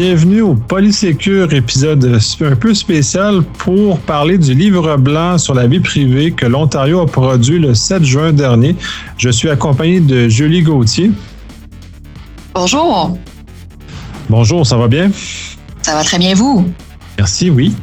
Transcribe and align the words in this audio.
Bienvenue 0.00 0.42
au 0.42 0.54
Polysécure, 0.54 1.52
épisode 1.52 2.20
un 2.40 2.54
peu 2.54 2.72
spécial 2.72 3.42
pour 3.42 3.98
parler 3.98 4.38
du 4.38 4.54
livre 4.54 4.96
blanc 4.96 5.38
sur 5.38 5.54
la 5.54 5.66
vie 5.66 5.80
privée 5.80 6.30
que 6.30 6.46
l'Ontario 6.46 7.00
a 7.00 7.06
produit 7.06 7.58
le 7.58 7.74
7 7.74 8.04
juin 8.04 8.32
dernier. 8.32 8.76
Je 9.16 9.28
suis 9.28 9.50
accompagné 9.50 9.98
de 9.98 10.28
Julie 10.28 10.62
Gauthier. 10.62 11.10
Bonjour. 12.54 13.18
Bonjour, 14.30 14.64
ça 14.64 14.76
va 14.76 14.86
bien? 14.86 15.10
Ça 15.82 15.94
va 15.94 16.04
très 16.04 16.20
bien, 16.20 16.32
vous? 16.32 16.64
Merci, 17.18 17.50
oui. 17.50 17.74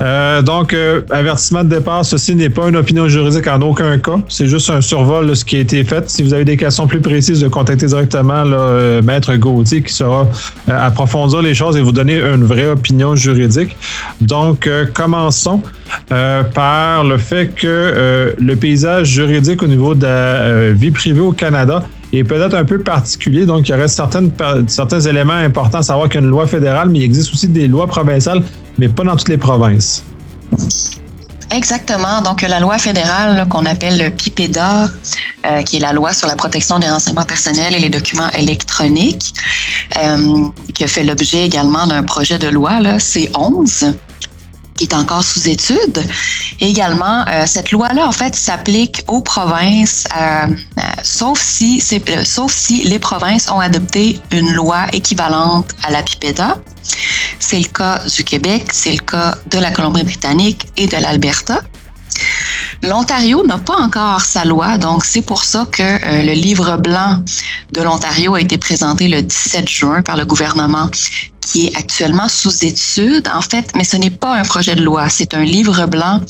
Euh, 0.00 0.42
donc, 0.42 0.72
euh, 0.72 1.02
avertissement 1.10 1.64
de 1.64 1.68
départ, 1.68 2.04
ceci 2.04 2.34
n'est 2.34 2.50
pas 2.50 2.68
une 2.68 2.76
opinion 2.76 3.08
juridique 3.08 3.46
en 3.46 3.60
aucun 3.60 3.98
cas. 3.98 4.18
C'est 4.28 4.46
juste 4.46 4.70
un 4.70 4.80
survol 4.80 5.28
de 5.28 5.34
ce 5.34 5.44
qui 5.44 5.56
a 5.56 5.60
été 5.60 5.84
fait. 5.84 6.08
Si 6.08 6.22
vous 6.22 6.32
avez 6.32 6.44
des 6.44 6.56
questions 6.56 6.86
plus 6.86 7.00
précises, 7.00 7.40
de 7.40 7.48
contacter 7.48 7.86
directement 7.86 8.44
le 8.44 8.56
euh, 8.56 9.02
Maître 9.02 9.34
Gauthier 9.36 9.82
qui 9.82 9.92
sera 9.92 10.26
approfondir 10.68 11.42
les 11.42 11.54
choses 11.54 11.76
et 11.76 11.80
vous 11.80 11.92
donner 11.92 12.20
une 12.20 12.44
vraie 12.44 12.68
opinion 12.68 13.16
juridique. 13.16 13.76
Donc, 14.20 14.68
commençons 14.94 15.62
par 16.08 17.04
le 17.04 17.18
fait 17.18 17.48
que 17.54 18.34
le 18.38 18.56
paysage 18.56 19.08
juridique 19.08 19.62
au 19.62 19.66
niveau 19.66 19.94
de 19.94 20.04
la 20.04 20.72
vie 20.72 20.90
privée 20.90 21.20
au 21.20 21.32
Canada 21.32 21.82
est 22.12 22.24
peut-être 22.24 22.54
un 22.54 22.64
peu 22.64 22.78
particulier. 22.80 23.46
Donc, 23.46 23.68
il 23.68 23.72
y 23.72 23.74
aurait 23.74 23.88
certains 23.88 25.00
éléments 25.00 25.32
importants 25.32 25.78
à 25.78 25.82
savoir 25.82 26.08
qu'il 26.08 26.20
y 26.20 26.22
a 26.22 26.26
une 26.26 26.30
loi 26.30 26.46
fédérale, 26.46 26.88
mais 26.88 27.00
il 27.00 27.04
existe 27.04 27.32
aussi 27.32 27.48
des 27.48 27.68
lois 27.68 27.86
provinciales 27.86 28.42
mais 28.78 28.88
pas 28.88 29.04
dans 29.04 29.16
toutes 29.16 29.28
les 29.28 29.38
provinces. 29.38 30.02
Exactement. 31.52 32.22
Donc, 32.22 32.42
la 32.42 32.60
loi 32.60 32.78
fédérale 32.78 33.46
qu'on 33.48 33.66
appelle 33.66 33.98
le 33.98 34.10
PIPEDA, 34.10 34.88
euh, 35.46 35.62
qui 35.62 35.76
est 35.76 35.80
la 35.80 35.92
loi 35.92 36.12
sur 36.12 36.28
la 36.28 36.36
protection 36.36 36.78
des 36.78 36.88
renseignements 36.88 37.24
personnels 37.24 37.74
et 37.74 37.80
les 37.80 37.88
documents 37.88 38.30
électroniques, 38.30 39.34
euh, 39.96 40.48
qui 40.74 40.84
a 40.84 40.86
fait 40.86 41.02
l'objet 41.02 41.46
également 41.46 41.88
d'un 41.88 42.04
projet 42.04 42.38
de 42.38 42.48
loi, 42.48 42.80
là, 42.80 42.98
C11 42.98 43.94
qui 44.80 44.86
est 44.86 44.94
encore 44.94 45.22
sous 45.22 45.46
étude. 45.46 46.02
Également, 46.58 47.26
euh, 47.28 47.44
cette 47.44 47.70
loi-là, 47.70 48.08
en 48.08 48.12
fait, 48.12 48.34
s'applique 48.34 49.04
aux 49.08 49.20
provinces, 49.20 50.04
euh, 50.18 50.46
euh, 50.46 50.82
sauf 51.02 51.38
si 51.38 51.82
sauf 52.24 52.50
si 52.50 52.84
les 52.84 52.98
provinces 52.98 53.50
ont 53.50 53.60
adopté 53.60 54.18
une 54.30 54.50
loi 54.52 54.86
équivalente 54.94 55.70
à 55.82 55.90
la 55.90 56.02
PIPEDA. 56.02 56.56
C'est 57.38 57.58
le 57.58 57.68
cas 57.68 58.00
du 58.16 58.24
Québec, 58.24 58.68
c'est 58.72 58.92
le 58.92 59.00
cas 59.00 59.34
de 59.50 59.58
la 59.58 59.70
Colombie-Britannique 59.70 60.68
et 60.78 60.86
de 60.86 60.96
l'Alberta. 60.96 61.60
L'Ontario 62.82 63.46
n'a 63.46 63.58
pas 63.58 63.76
encore 63.76 64.22
sa 64.22 64.46
loi, 64.46 64.78
donc 64.78 65.04
c'est 65.04 65.20
pour 65.20 65.44
ça 65.44 65.66
que 65.70 65.82
euh, 65.82 66.22
le 66.22 66.32
livre 66.32 66.78
blanc 66.78 67.22
de 67.72 67.82
l'Ontario 67.82 68.34
a 68.34 68.40
été 68.40 68.56
présenté 68.56 69.08
le 69.08 69.20
17 69.20 69.68
juin 69.68 70.02
par 70.02 70.16
le 70.16 70.24
gouvernement 70.24 70.88
qui 71.42 71.66
est 71.66 71.76
actuellement 71.76 72.28
sous 72.28 72.64
étude, 72.64 73.28
en 73.34 73.42
fait, 73.42 73.72
mais 73.74 73.84
ce 73.84 73.96
n'est 73.96 74.10
pas 74.10 74.34
un 74.34 74.44
projet 74.44 74.74
de 74.76 74.82
loi, 74.82 75.10
c'est 75.10 75.34
un 75.34 75.44
livre 75.44 75.86
blanc 75.86 76.20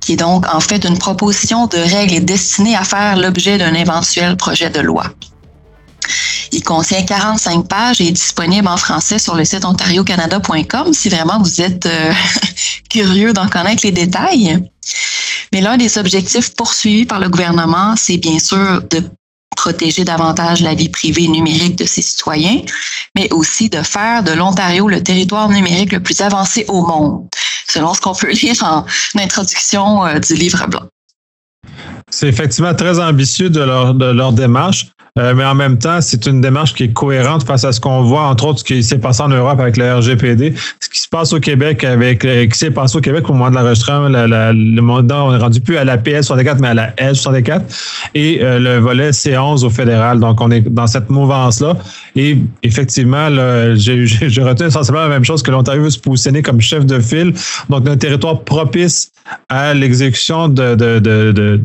qui 0.00 0.14
est 0.14 0.16
donc 0.16 0.46
en 0.52 0.60
fait 0.60 0.84
une 0.84 0.96
proposition 0.96 1.66
de 1.66 1.78
règles 1.78 2.24
destinée 2.24 2.74
à 2.74 2.84
faire 2.84 3.16
l'objet 3.16 3.58
d'un 3.58 3.74
éventuel 3.74 4.36
projet 4.36 4.70
de 4.70 4.80
loi. 4.80 5.04
Il 6.52 6.62
contient 6.62 7.02
45 7.02 7.68
pages 7.68 8.00
et 8.00 8.08
est 8.08 8.12
disponible 8.12 8.68
en 8.68 8.76
français 8.78 9.18
sur 9.18 9.34
le 9.34 9.44
site 9.44 9.64
ontariocanada.com 9.64 10.94
si 10.94 11.10
vraiment 11.10 11.38
vous 11.38 11.60
êtes 11.60 11.84
euh, 11.84 12.12
curieux 12.88 13.34
d'en 13.34 13.48
connaître 13.48 13.84
les 13.84 13.92
détails. 13.92 14.62
Mais 15.56 15.62
l'un 15.62 15.78
des 15.78 15.96
objectifs 15.96 16.54
poursuivis 16.54 17.06
par 17.06 17.18
le 17.18 17.30
gouvernement, 17.30 17.96
c'est 17.96 18.18
bien 18.18 18.38
sûr 18.38 18.82
de 18.90 19.00
protéger 19.56 20.04
davantage 20.04 20.60
la 20.60 20.74
vie 20.74 20.90
privée 20.90 21.28
numérique 21.28 21.76
de 21.76 21.86
ses 21.86 22.02
citoyens, 22.02 22.60
mais 23.14 23.32
aussi 23.32 23.70
de 23.70 23.80
faire 23.80 24.22
de 24.22 24.32
l'Ontario 24.32 24.86
le 24.86 25.02
territoire 25.02 25.48
numérique 25.48 25.92
le 25.92 26.00
plus 26.00 26.20
avancé 26.20 26.66
au 26.68 26.86
monde, 26.86 27.26
selon 27.66 27.94
ce 27.94 28.02
qu'on 28.02 28.14
peut 28.14 28.32
lire 28.32 28.62
en 28.64 28.84
introduction 29.18 30.04
euh, 30.04 30.18
du 30.18 30.34
livre 30.34 30.66
blanc. 30.66 30.82
C'est 32.10 32.28
effectivement 32.28 32.74
très 32.74 33.00
ambitieux 33.00 33.48
de 33.48 33.62
leur, 33.62 33.94
de 33.94 34.10
leur 34.12 34.34
démarche. 34.34 34.88
Euh, 35.18 35.34
mais 35.34 35.44
en 35.44 35.54
même 35.54 35.78
temps, 35.78 36.00
c'est 36.00 36.26
une 36.26 36.40
démarche 36.40 36.74
qui 36.74 36.84
est 36.84 36.92
cohérente 36.92 37.44
face 37.44 37.64
à 37.64 37.72
ce 37.72 37.80
qu'on 37.80 38.02
voit, 38.02 38.22
entre 38.22 38.46
autres, 38.46 38.58
ce 38.60 38.64
qui 38.64 38.82
s'est 38.82 38.98
passé 38.98 39.22
en 39.22 39.28
Europe 39.28 39.58
avec 39.60 39.76
le 39.76 39.94
RGPD, 39.94 40.54
ce 40.80 40.88
qui 40.88 41.00
se 41.00 41.08
passe 41.08 41.32
au 41.32 41.40
Québec 41.40 41.84
avec, 41.84 42.24
euh, 42.24 42.46
qui 42.46 42.58
s'est 42.58 42.70
passé 42.70 42.98
au 42.98 43.00
Québec 43.00 43.28
au 43.28 43.32
moment 43.32 43.50
de 43.50 43.54
l'enregistrement, 43.54 44.08
le 44.08 44.80
mandat, 44.80 45.24
on 45.24 45.34
est 45.34 45.38
rendu 45.38 45.60
plus 45.60 45.76
à 45.76 45.84
la 45.84 45.96
PS64, 45.96 46.58
mais 46.60 46.68
à 46.68 46.74
la 46.74 46.90
L64 46.92 47.62
et 48.14 48.40
euh, 48.42 48.58
le 48.58 48.78
volet 48.78 49.10
C11 49.10 49.64
au 49.64 49.70
fédéral. 49.70 50.20
Donc, 50.20 50.40
on 50.40 50.50
est 50.50 50.60
dans 50.60 50.86
cette 50.86 51.08
mouvance-là. 51.08 51.76
Et 52.14 52.38
effectivement, 52.62 53.28
j'ai 53.74 54.42
retenu 54.42 54.66
essentiellement 54.68 55.02
la 55.02 55.08
même 55.08 55.24
chose 55.24 55.42
que 55.42 55.50
l'Ontario 55.50 55.82
veut 55.82 55.90
se 55.90 55.98
positionner 55.98 56.42
comme 56.42 56.60
chef 56.60 56.84
de 56.84 57.00
file, 57.00 57.32
donc 57.70 57.88
un 57.88 57.96
territoire 57.96 58.40
propice 58.42 59.12
à 59.48 59.74
l'exécution 59.74 60.48
de, 60.48 60.74
de, 60.74 60.98
de 60.98 61.32
de 61.32 61.60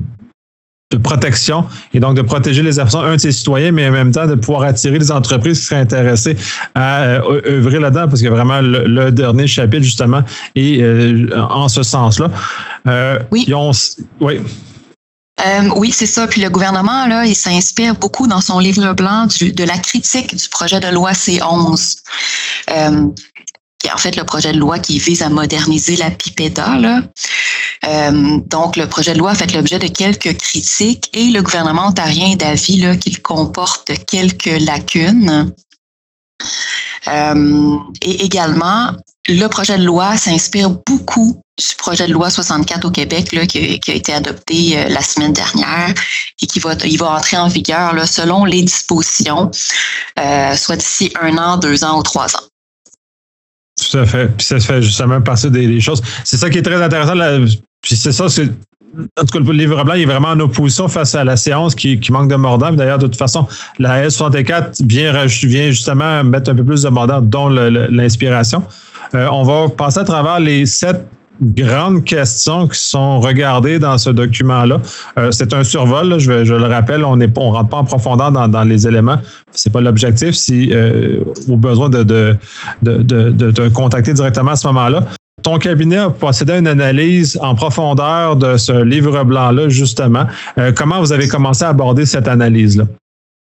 protection 0.97 1.65
et 1.93 1.99
donc 1.99 2.15
de 2.15 2.21
protéger 2.21 2.63
les 2.63 2.75
personnes, 2.75 3.05
un 3.05 3.15
de 3.15 3.21
ses 3.21 3.31
citoyens, 3.31 3.71
mais 3.71 3.87
en 3.87 3.91
même 3.91 4.11
temps 4.11 4.27
de 4.27 4.35
pouvoir 4.35 4.63
attirer 4.63 4.99
les 4.99 5.11
entreprises 5.11 5.59
qui 5.59 5.65
seraient 5.65 5.81
intéressées 5.81 6.37
à 6.75 7.03
euh, 7.03 7.41
œuvrer 7.45 7.79
là-dedans, 7.79 8.07
parce 8.07 8.21
que 8.21 8.27
vraiment 8.27 8.61
le, 8.61 9.11
dernier 9.11 9.47
chapitre, 9.47 9.83
justement, 9.83 10.23
est 10.55 10.81
euh, 10.81 11.29
en 11.49 11.67
ce 11.67 11.83
sens-là. 11.83 12.29
Euh, 12.87 13.19
oui. 13.31 13.47
oui. 14.19 14.39
oui, 15.75 15.91
c'est 15.91 16.05
ça. 16.05 16.27
Puis 16.27 16.41
le 16.41 16.49
gouvernement, 16.49 17.07
là, 17.07 17.25
il 17.25 17.35
s'inspire 17.35 17.95
beaucoup 17.95 18.27
dans 18.27 18.41
son 18.41 18.59
livre 18.59 18.93
blanc 18.93 19.27
du, 19.27 19.51
de 19.51 19.63
la 19.63 19.77
critique 19.77 20.35
du 20.35 20.49
projet 20.49 20.79
de 20.79 20.87
loi 20.87 21.11
C11 21.11 21.97
qui 22.67 22.73
est 22.73 23.40
en 23.89 23.97
fait 23.97 24.15
le 24.15 24.23
projet 24.23 24.51
de 24.51 24.59
loi 24.59 24.79
qui 24.79 24.99
vise 24.99 25.21
à 25.21 25.29
moderniser 25.29 25.95
la 25.95 26.11
PIPEDA. 26.11 26.77
Euh, 27.85 28.39
donc, 28.45 28.75
le 28.77 28.87
projet 28.87 29.13
de 29.13 29.19
loi 29.19 29.31
a 29.31 29.35
fait 29.35 29.53
l'objet 29.53 29.79
de 29.79 29.87
quelques 29.87 30.37
critiques 30.37 31.09
et 31.13 31.25
le 31.25 31.41
gouvernement 31.41 31.87
ontarien 31.87 32.31
est 32.31 32.35
d'avis 32.35 32.99
qu'il 32.99 33.21
comporte 33.21 33.91
quelques 34.05 34.59
lacunes. 34.59 35.51
Euh, 37.07 37.77
et 38.03 38.23
également, 38.25 38.91
le 39.27 39.47
projet 39.47 39.77
de 39.77 39.83
loi 39.83 40.15
s'inspire 40.17 40.69
beaucoup 40.69 41.41
du 41.57 41.75
projet 41.77 42.07
de 42.07 42.13
loi 42.13 42.29
64 42.29 42.85
au 42.85 42.91
Québec 42.91 43.31
là, 43.33 43.45
qui, 43.45 43.79
a 43.87 43.93
été 43.93 44.13
adopté 44.13 44.77
euh, 44.77 44.89
la 44.89 45.01
semaine 45.01 45.33
dernière 45.33 45.93
et 46.41 46.47
qui 46.47 46.59
va, 46.59 46.75
il 46.85 46.97
va 46.97 47.11
entrer 47.11 47.37
en 47.37 47.47
vigueur 47.47 47.95
selon 48.07 48.45
les 48.45 48.61
dispositions, 48.63 49.51
soit 50.55 50.75
d'ici 50.75 51.11
un 51.21 51.37
an, 51.37 51.57
deux 51.57 51.83
ans 51.83 51.99
ou 51.99 52.03
trois 52.03 52.35
ans. 52.35 52.50
Tout 53.81 53.97
à 53.97 54.05
fait. 54.05 54.27
Puis 54.37 54.45
ça 54.45 54.59
se 54.59 54.65
fait 54.65 54.81
justement 54.81 55.21
passer 55.21 55.49
des, 55.49 55.79
choses. 55.79 56.01
C'est 56.23 56.37
ça 56.37 56.49
qui 56.49 56.59
est 56.59 56.61
très 56.61 56.81
intéressant. 56.81 57.13
Puis 57.81 57.95
c'est 57.95 58.11
ça, 58.11 58.29
c'est. 58.29 58.49
En 59.17 59.25
tout 59.25 59.39
cas, 59.39 59.39
le 59.39 59.53
livre 59.53 59.81
blanc 59.85 59.93
il 59.93 60.01
est 60.01 60.05
vraiment 60.05 60.29
en 60.29 60.39
opposition 60.41 60.89
face 60.89 61.15
à 61.15 61.23
la 61.23 61.37
séance 61.37 61.75
qui, 61.75 61.99
manque 62.09 62.29
de 62.29 62.35
mordant. 62.35 62.73
D'ailleurs, 62.73 62.99
de 62.99 63.07
toute 63.07 63.15
façon, 63.15 63.47
la 63.79 64.07
S64 64.07 64.85
vient, 64.85 65.25
vient 65.25 65.67
justement 65.71 66.23
mettre 66.25 66.51
un 66.51 66.55
peu 66.55 66.65
plus 66.65 66.83
de 66.83 66.89
mordant, 66.89 67.21
dont 67.21 67.47
l'inspiration. 67.47 68.63
Euh, 69.15 69.27
on 69.31 69.43
va 69.43 69.69
passer 69.69 69.99
à 69.99 70.03
travers 70.03 70.39
les 70.39 70.65
sept 70.65 71.05
grandes 71.41 72.03
questions 72.03 72.67
qui 72.67 72.79
sont 72.79 73.19
regardées 73.19 73.79
dans 73.79 73.97
ce 73.97 74.09
document-là. 74.09 74.79
Euh, 75.17 75.31
c'est 75.31 75.53
un 75.53 75.63
survol, 75.63 76.19
je, 76.19 76.31
le 76.31 76.65
rappelle, 76.67 77.03
on 77.03 77.15
ne 77.17 77.27
on 77.35 77.51
rentre 77.51 77.69
pas 77.69 77.77
en 77.77 77.83
profondeur 77.83 78.31
dans, 78.31 78.63
les 78.63 78.87
éléments. 78.87 79.17
C'est 79.51 79.73
pas 79.73 79.81
l'objectif. 79.81 80.35
Si 80.35 80.69
euh, 80.71 81.23
au 81.49 81.57
besoin 81.57 81.89
de, 81.89 82.03
de, 82.03 82.37
de, 82.81 83.51
te 83.51 83.67
contacter 83.69 84.13
directement 84.13 84.51
à 84.51 84.55
ce 84.55 84.67
moment-là. 84.67 85.03
Ton 85.43 85.57
cabinet 85.57 85.97
a 85.97 86.09
procédé 86.11 86.53
à 86.53 86.57
une 86.59 86.67
analyse 86.67 87.37
en 87.41 87.55
profondeur 87.55 88.35
de 88.35 88.57
ce 88.57 88.83
livre 88.83 89.23
blanc-là, 89.23 89.69
justement. 89.69 90.27
Euh, 90.59 90.71
comment 90.71 90.99
vous 90.99 91.11
avez 91.11 91.27
commencé 91.27 91.63
à 91.63 91.69
aborder 91.69 92.05
cette 92.05 92.27
analyse-là? 92.27 92.85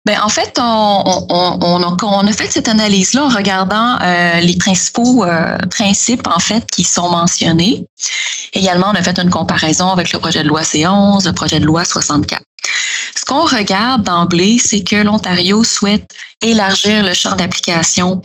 Ben, 0.07 0.21
en 0.23 0.29
fait, 0.29 0.59
on, 0.61 1.03
on, 1.31 1.59
on, 1.63 1.83
a, 1.83 1.97
on, 2.03 2.27
a, 2.27 2.33
fait 2.33 2.51
cette 2.51 2.69
analyse-là 2.69 3.25
en 3.25 3.29
regardant 3.29 3.99
euh, 4.03 4.41
les 4.41 4.57
principaux 4.57 5.25
euh, 5.25 5.57
principes, 5.71 6.27
en 6.27 6.39
fait, 6.39 6.67
qui 6.71 6.85
sont 6.85 7.09
mentionnés. 7.09 7.87
Également, 8.53 8.89
on 8.93 8.95
a 8.95 9.03
fait 9.03 9.19
une 9.19 9.31
comparaison 9.31 9.89
avec 9.89 10.13
le 10.13 10.19
projet 10.19 10.43
de 10.43 10.49
loi 10.49 10.61
C11, 10.61 11.25
le 11.27 11.33
projet 11.33 11.59
de 11.59 11.65
loi 11.65 11.87
64. 11.87 12.43
Ce 13.17 13.25
qu'on 13.25 13.47
regarde 13.47 14.03
d'emblée, 14.03 14.59
c'est 14.63 14.83
que 14.83 14.97
l'Ontario 14.97 15.65
souhaite 15.65 16.11
élargir 16.43 17.03
le 17.03 17.15
champ 17.15 17.35
d'application 17.35 18.21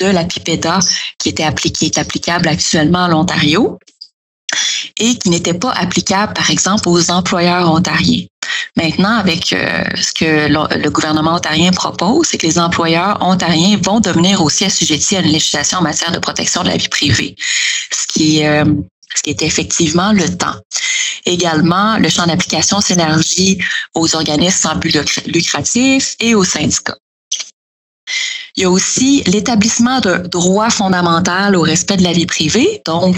de 0.00 0.06
la 0.06 0.24
PIPEDA 0.24 0.80
qui 1.18 1.28
était 1.28 1.44
appliqué, 1.44 1.86
est 1.86 1.98
applicable 1.98 2.48
actuellement 2.48 3.04
à 3.04 3.08
l'Ontario 3.08 3.78
et 4.98 5.18
qui 5.18 5.30
n'était 5.30 5.54
pas 5.54 5.72
applicable, 5.72 6.32
par 6.34 6.50
exemple, 6.50 6.88
aux 6.88 7.10
employeurs 7.10 7.70
ontariens. 7.70 8.24
Maintenant, 8.76 9.16
avec 9.16 9.52
euh, 9.52 9.84
ce 9.96 10.12
que 10.12 10.48
le, 10.48 10.90
gouvernement 10.90 11.34
ontarien 11.34 11.70
propose, 11.70 12.26
c'est 12.26 12.38
que 12.38 12.46
les 12.46 12.58
employeurs 12.58 13.18
ontariens 13.20 13.78
vont 13.82 14.00
devenir 14.00 14.42
aussi 14.42 14.64
assujettis 14.64 15.16
à 15.16 15.20
une 15.20 15.32
législation 15.32 15.78
en 15.78 15.82
matière 15.82 16.12
de 16.12 16.18
protection 16.18 16.62
de 16.62 16.68
la 16.68 16.76
vie 16.76 16.88
privée, 16.88 17.36
ce 17.92 18.06
qui, 18.12 18.44
euh, 18.44 18.64
ce 19.14 19.22
qui 19.22 19.30
est 19.30 19.42
effectivement 19.42 20.12
le 20.12 20.28
temps. 20.36 20.56
Également, 21.26 21.98
le 21.98 22.08
champ 22.08 22.26
d'application 22.26 22.80
s'élargit 22.80 23.58
aux 23.94 24.14
organismes 24.14 24.68
sans 24.68 24.76
but 24.76 24.96
lucratif 25.26 26.16
et 26.20 26.34
aux 26.34 26.44
syndicats. 26.44 26.96
Il 28.56 28.62
y 28.62 28.66
a 28.66 28.70
aussi 28.70 29.22
l'établissement 29.26 30.00
d'un 30.00 30.18
droit 30.18 30.70
fondamental 30.70 31.56
au 31.56 31.62
respect 31.62 31.96
de 31.96 32.02
la 32.02 32.12
vie 32.12 32.26
privée, 32.26 32.82
donc 32.84 33.16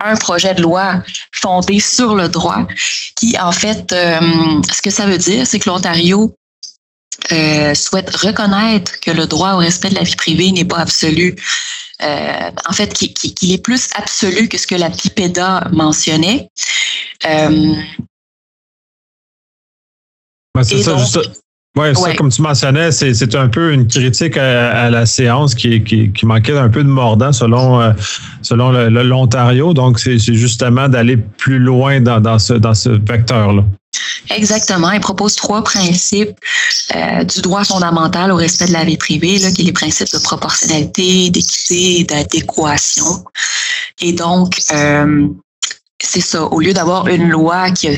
un 0.00 0.16
projet 0.16 0.54
de 0.54 0.62
loi 0.62 1.02
fondé 1.32 1.80
sur 1.80 2.14
le 2.14 2.28
droit, 2.28 2.66
qui 3.16 3.38
en 3.38 3.52
fait, 3.52 3.92
euh, 3.92 4.20
ce 4.72 4.82
que 4.82 4.90
ça 4.90 5.06
veut 5.06 5.18
dire, 5.18 5.46
c'est 5.46 5.58
que 5.58 5.68
l'Ontario 5.68 6.34
euh, 7.32 7.74
souhaite 7.74 8.14
reconnaître 8.16 8.98
que 9.00 9.10
le 9.10 9.26
droit 9.26 9.52
au 9.52 9.58
respect 9.58 9.90
de 9.90 9.96
la 9.96 10.02
vie 10.02 10.16
privée 10.16 10.52
n'est 10.52 10.64
pas 10.64 10.78
absolu. 10.78 11.36
Euh, 12.02 12.50
en 12.66 12.72
fait, 12.72 12.94
qu'il 12.94 13.52
est 13.52 13.62
plus 13.62 13.90
absolu 13.94 14.48
que 14.48 14.56
ce 14.56 14.66
que 14.66 14.74
la 14.74 14.88
PIPEDA 14.88 15.68
mentionnait. 15.72 16.48
C'est 20.62 20.82
ça, 20.82 20.96
juste, 21.76 21.98
ouais, 21.98 22.10
ça, 22.10 22.16
comme 22.16 22.30
tu 22.30 22.42
mentionnais, 22.42 22.90
c'est 22.90 23.34
un 23.34 23.48
peu 23.48 23.72
une 23.72 23.86
critique 23.86 24.36
à, 24.36 24.90
la 24.90 25.06
séance 25.06 25.54
qui, 25.54 25.82
qui, 25.84 26.12
qui, 26.12 26.26
manquait 26.26 26.56
un 26.56 26.68
peu 26.68 26.82
de 26.82 26.88
mordant 26.88 27.32
selon, 27.32 27.80
euh, 27.80 27.92
selon 28.42 28.72
l'Ontario. 28.72 29.72
Donc, 29.72 29.98
c'est 29.98 30.18
justement 30.18 30.88
d'aller 30.88 31.16
plus 31.16 31.58
loin 31.58 32.00
dans, 32.00 32.20
dans 32.20 32.38
ce, 32.38 32.54
dans 32.54 32.74
ce 32.74 32.90
vecteur-là. 32.90 33.64
Exactement. 34.30 34.90
Il 34.92 35.00
propose 35.00 35.34
trois 35.34 35.62
principes 35.64 36.36
euh, 36.94 37.24
du 37.24 37.40
droit 37.40 37.64
fondamental 37.64 38.30
au 38.30 38.36
respect 38.36 38.66
de 38.66 38.72
la 38.72 38.84
vie 38.84 38.96
privée, 38.96 39.38
là, 39.38 39.50
qui 39.50 39.62
est 39.62 39.64
les 39.64 39.72
principes 39.72 40.12
de 40.12 40.18
proportionnalité, 40.18 41.30
d'équité 41.30 42.00
et 42.00 42.04
d'adéquation. 42.04 43.24
Et 44.00 44.12
donc, 44.12 44.60
euh, 44.72 45.26
c'est 46.00 46.20
ça. 46.20 46.44
Au 46.44 46.60
lieu 46.60 46.72
d'avoir 46.72 47.08
une 47.08 47.28
loi 47.28 47.70
qui 47.70 47.88
a 47.88 47.92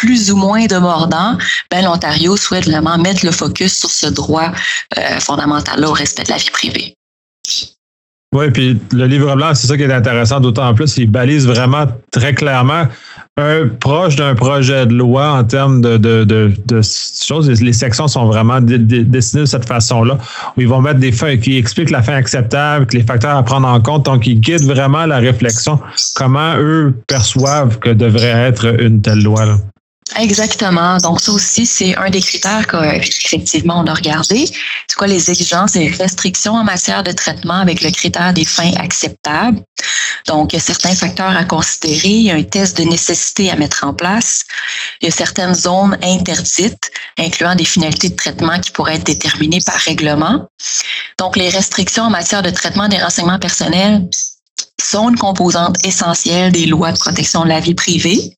plus 0.00 0.32
ou 0.32 0.36
moins 0.36 0.64
de 0.64 0.76
mordant, 0.78 1.36
ben, 1.70 1.84
l'Ontario 1.84 2.36
souhaite 2.36 2.66
vraiment 2.66 2.96
mettre 2.96 3.24
le 3.26 3.32
focus 3.32 3.78
sur 3.78 3.90
ce 3.90 4.06
droit 4.06 4.50
euh, 4.96 5.20
fondamental 5.20 5.84
au 5.84 5.92
respect 5.92 6.24
de 6.24 6.30
la 6.30 6.38
vie 6.38 6.50
privée. 6.50 6.94
Oui, 8.34 8.50
puis 8.50 8.80
le 8.92 9.06
livre 9.06 9.34
blanc, 9.34 9.54
c'est 9.54 9.66
ça 9.66 9.76
qui 9.76 9.82
est 9.82 9.92
intéressant, 9.92 10.40
d'autant 10.40 10.72
plus, 10.72 10.96
il 10.96 11.10
balise 11.10 11.46
vraiment 11.46 11.86
très 12.12 12.32
clairement 12.32 12.86
un 13.36 13.68
proche 13.68 14.16
d'un 14.16 14.34
projet 14.34 14.86
de 14.86 14.94
loi 14.94 15.32
en 15.32 15.44
termes 15.44 15.80
de, 15.82 16.80
choses. 16.82 17.60
Les 17.60 17.72
sections 17.72 18.08
sont 18.08 18.26
vraiment 18.26 18.60
dessinées 18.60 19.42
de 19.42 19.46
cette 19.46 19.66
façon-là, 19.66 20.16
où 20.56 20.60
ils 20.60 20.68
vont 20.68 20.80
mettre 20.80 21.00
des 21.00 21.12
fins 21.12 21.36
qui 21.36 21.56
expliquent 21.56 21.90
la 21.90 22.02
fin 22.02 22.14
acceptable, 22.14 22.86
les 22.92 23.02
facteurs 23.02 23.36
à 23.36 23.42
prendre 23.42 23.68
en 23.68 23.80
compte, 23.80 24.06
donc 24.06 24.26
ils 24.26 24.40
guident 24.40 24.64
vraiment 24.64 25.04
la 25.06 25.18
réflexion, 25.18 25.78
comment 26.14 26.56
eux 26.56 26.94
perçoivent 27.06 27.78
que 27.78 27.90
devrait 27.90 28.28
être 28.28 28.80
une 28.80 29.02
telle 29.02 29.22
loi. 29.22 29.44
Là. 29.44 29.56
Exactement. 30.16 30.96
Donc, 30.98 31.20
ça 31.20 31.32
aussi, 31.32 31.66
c'est 31.66 31.96
un 31.96 32.10
des 32.10 32.20
critères 32.20 32.66
qu'effectivement 32.66 33.80
on 33.80 33.86
a 33.86 33.94
regardé. 33.94 34.46
C'est 34.88 34.96
quoi 34.96 35.06
les 35.06 35.30
exigences 35.30 35.76
et 35.76 35.88
restrictions 35.88 36.54
en 36.54 36.64
matière 36.64 37.02
de 37.02 37.12
traitement 37.12 37.60
avec 37.60 37.82
le 37.82 37.90
critère 37.90 38.32
des 38.32 38.44
fins 38.44 38.72
acceptables. 38.76 39.60
Donc, 40.26 40.52
il 40.52 40.56
y 40.56 40.58
a 40.58 40.62
certains 40.62 40.94
facteurs 40.94 41.36
à 41.36 41.44
considérer. 41.44 42.08
Il 42.08 42.22
y 42.22 42.30
a 42.30 42.34
un 42.34 42.42
test 42.42 42.76
de 42.78 42.84
nécessité 42.84 43.50
à 43.50 43.56
mettre 43.56 43.84
en 43.84 43.94
place. 43.94 44.44
Il 45.00 45.06
y 45.06 45.08
a 45.08 45.14
certaines 45.14 45.54
zones 45.54 45.96
interdites, 46.02 46.90
incluant 47.18 47.54
des 47.54 47.64
finalités 47.64 48.10
de 48.10 48.16
traitement 48.16 48.58
qui 48.58 48.70
pourraient 48.72 48.96
être 48.96 49.06
déterminées 49.06 49.62
par 49.64 49.76
règlement. 49.76 50.48
Donc, 51.18 51.36
les 51.36 51.48
restrictions 51.48 52.04
en 52.04 52.10
matière 52.10 52.42
de 52.42 52.50
traitement 52.50 52.88
des 52.88 52.98
renseignements 52.98 53.38
personnels 53.38 54.02
sont 54.82 55.10
une 55.10 55.18
composante 55.18 55.76
essentielle 55.84 56.52
des 56.52 56.66
lois 56.66 56.92
de 56.92 56.98
protection 56.98 57.44
de 57.44 57.48
la 57.48 57.60
vie 57.60 57.74
privée. 57.74 58.36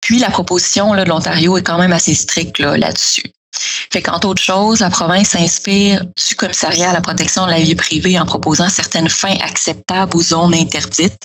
Puis 0.00 0.18
la 0.18 0.30
proposition 0.30 0.92
là, 0.92 1.04
de 1.04 1.08
l'Ontario 1.08 1.56
est 1.56 1.62
quand 1.62 1.78
même 1.78 1.92
assez 1.92 2.14
stricte 2.14 2.58
là-dessus. 2.58 3.32
fait 3.90 4.02
qu'entre 4.02 4.28
autres 4.28 4.42
choses, 4.42 4.80
la 4.80 4.90
province 4.90 5.28
s'inspire 5.28 6.04
du 6.04 6.34
commissariat 6.34 6.90
à 6.90 6.92
la 6.92 7.00
protection 7.00 7.46
de 7.46 7.52
la 7.52 7.60
vie 7.60 7.74
privée 7.74 8.18
en 8.18 8.26
proposant 8.26 8.68
certaines 8.68 9.08
fins 9.08 9.36
acceptables 9.40 10.16
aux 10.16 10.22
zones 10.22 10.54
interdites. 10.54 11.22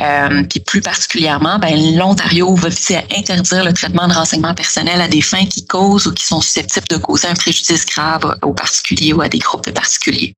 Euh, 0.00 0.44
puis 0.44 0.60
plus 0.60 0.82
particulièrement, 0.82 1.58
ben, 1.58 1.96
l'Ontario 1.96 2.54
va 2.54 2.68
viser 2.68 2.96
à 2.96 3.04
interdire 3.16 3.64
le 3.64 3.72
traitement 3.72 4.06
de 4.06 4.12
renseignements 4.12 4.54
personnels 4.54 5.00
à 5.00 5.08
des 5.08 5.22
fins 5.22 5.46
qui 5.46 5.66
causent 5.66 6.06
ou 6.06 6.12
qui 6.12 6.24
sont 6.24 6.42
susceptibles 6.42 6.88
de 6.88 6.98
causer 6.98 7.28
un 7.28 7.34
préjudice 7.34 7.86
grave 7.86 8.36
aux 8.42 8.52
particuliers 8.52 9.14
ou 9.14 9.22
à 9.22 9.28
des 9.28 9.38
groupes 9.38 9.64
de 9.64 9.72
particuliers. 9.72 10.34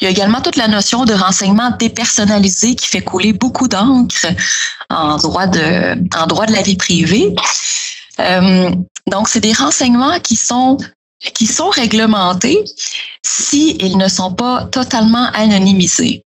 Il 0.00 0.04
y 0.04 0.06
a 0.06 0.10
également 0.10 0.40
toute 0.40 0.56
la 0.56 0.68
notion 0.68 1.04
de 1.04 1.12
renseignement 1.12 1.70
dépersonnalisé 1.78 2.74
qui 2.74 2.86
fait 2.86 3.02
couler 3.02 3.32
beaucoup 3.32 3.68
d'encre 3.68 4.26
en 4.90 5.16
droit 5.16 5.46
de, 5.46 5.98
en 6.16 6.26
droit 6.26 6.46
de 6.46 6.52
la 6.52 6.62
vie 6.62 6.76
privée. 6.76 7.34
Euh, 8.20 8.70
donc, 9.06 9.28
c'est 9.28 9.40
des 9.40 9.52
renseignements 9.52 10.18
qui 10.20 10.36
sont 10.36 10.78
qui 11.34 11.46
sont 11.46 11.68
réglementés 11.68 12.64
s'ils 13.24 13.98
ne 13.98 14.06
sont 14.08 14.32
pas 14.32 14.66
totalement 14.66 15.28
anonymisés. 15.34 16.22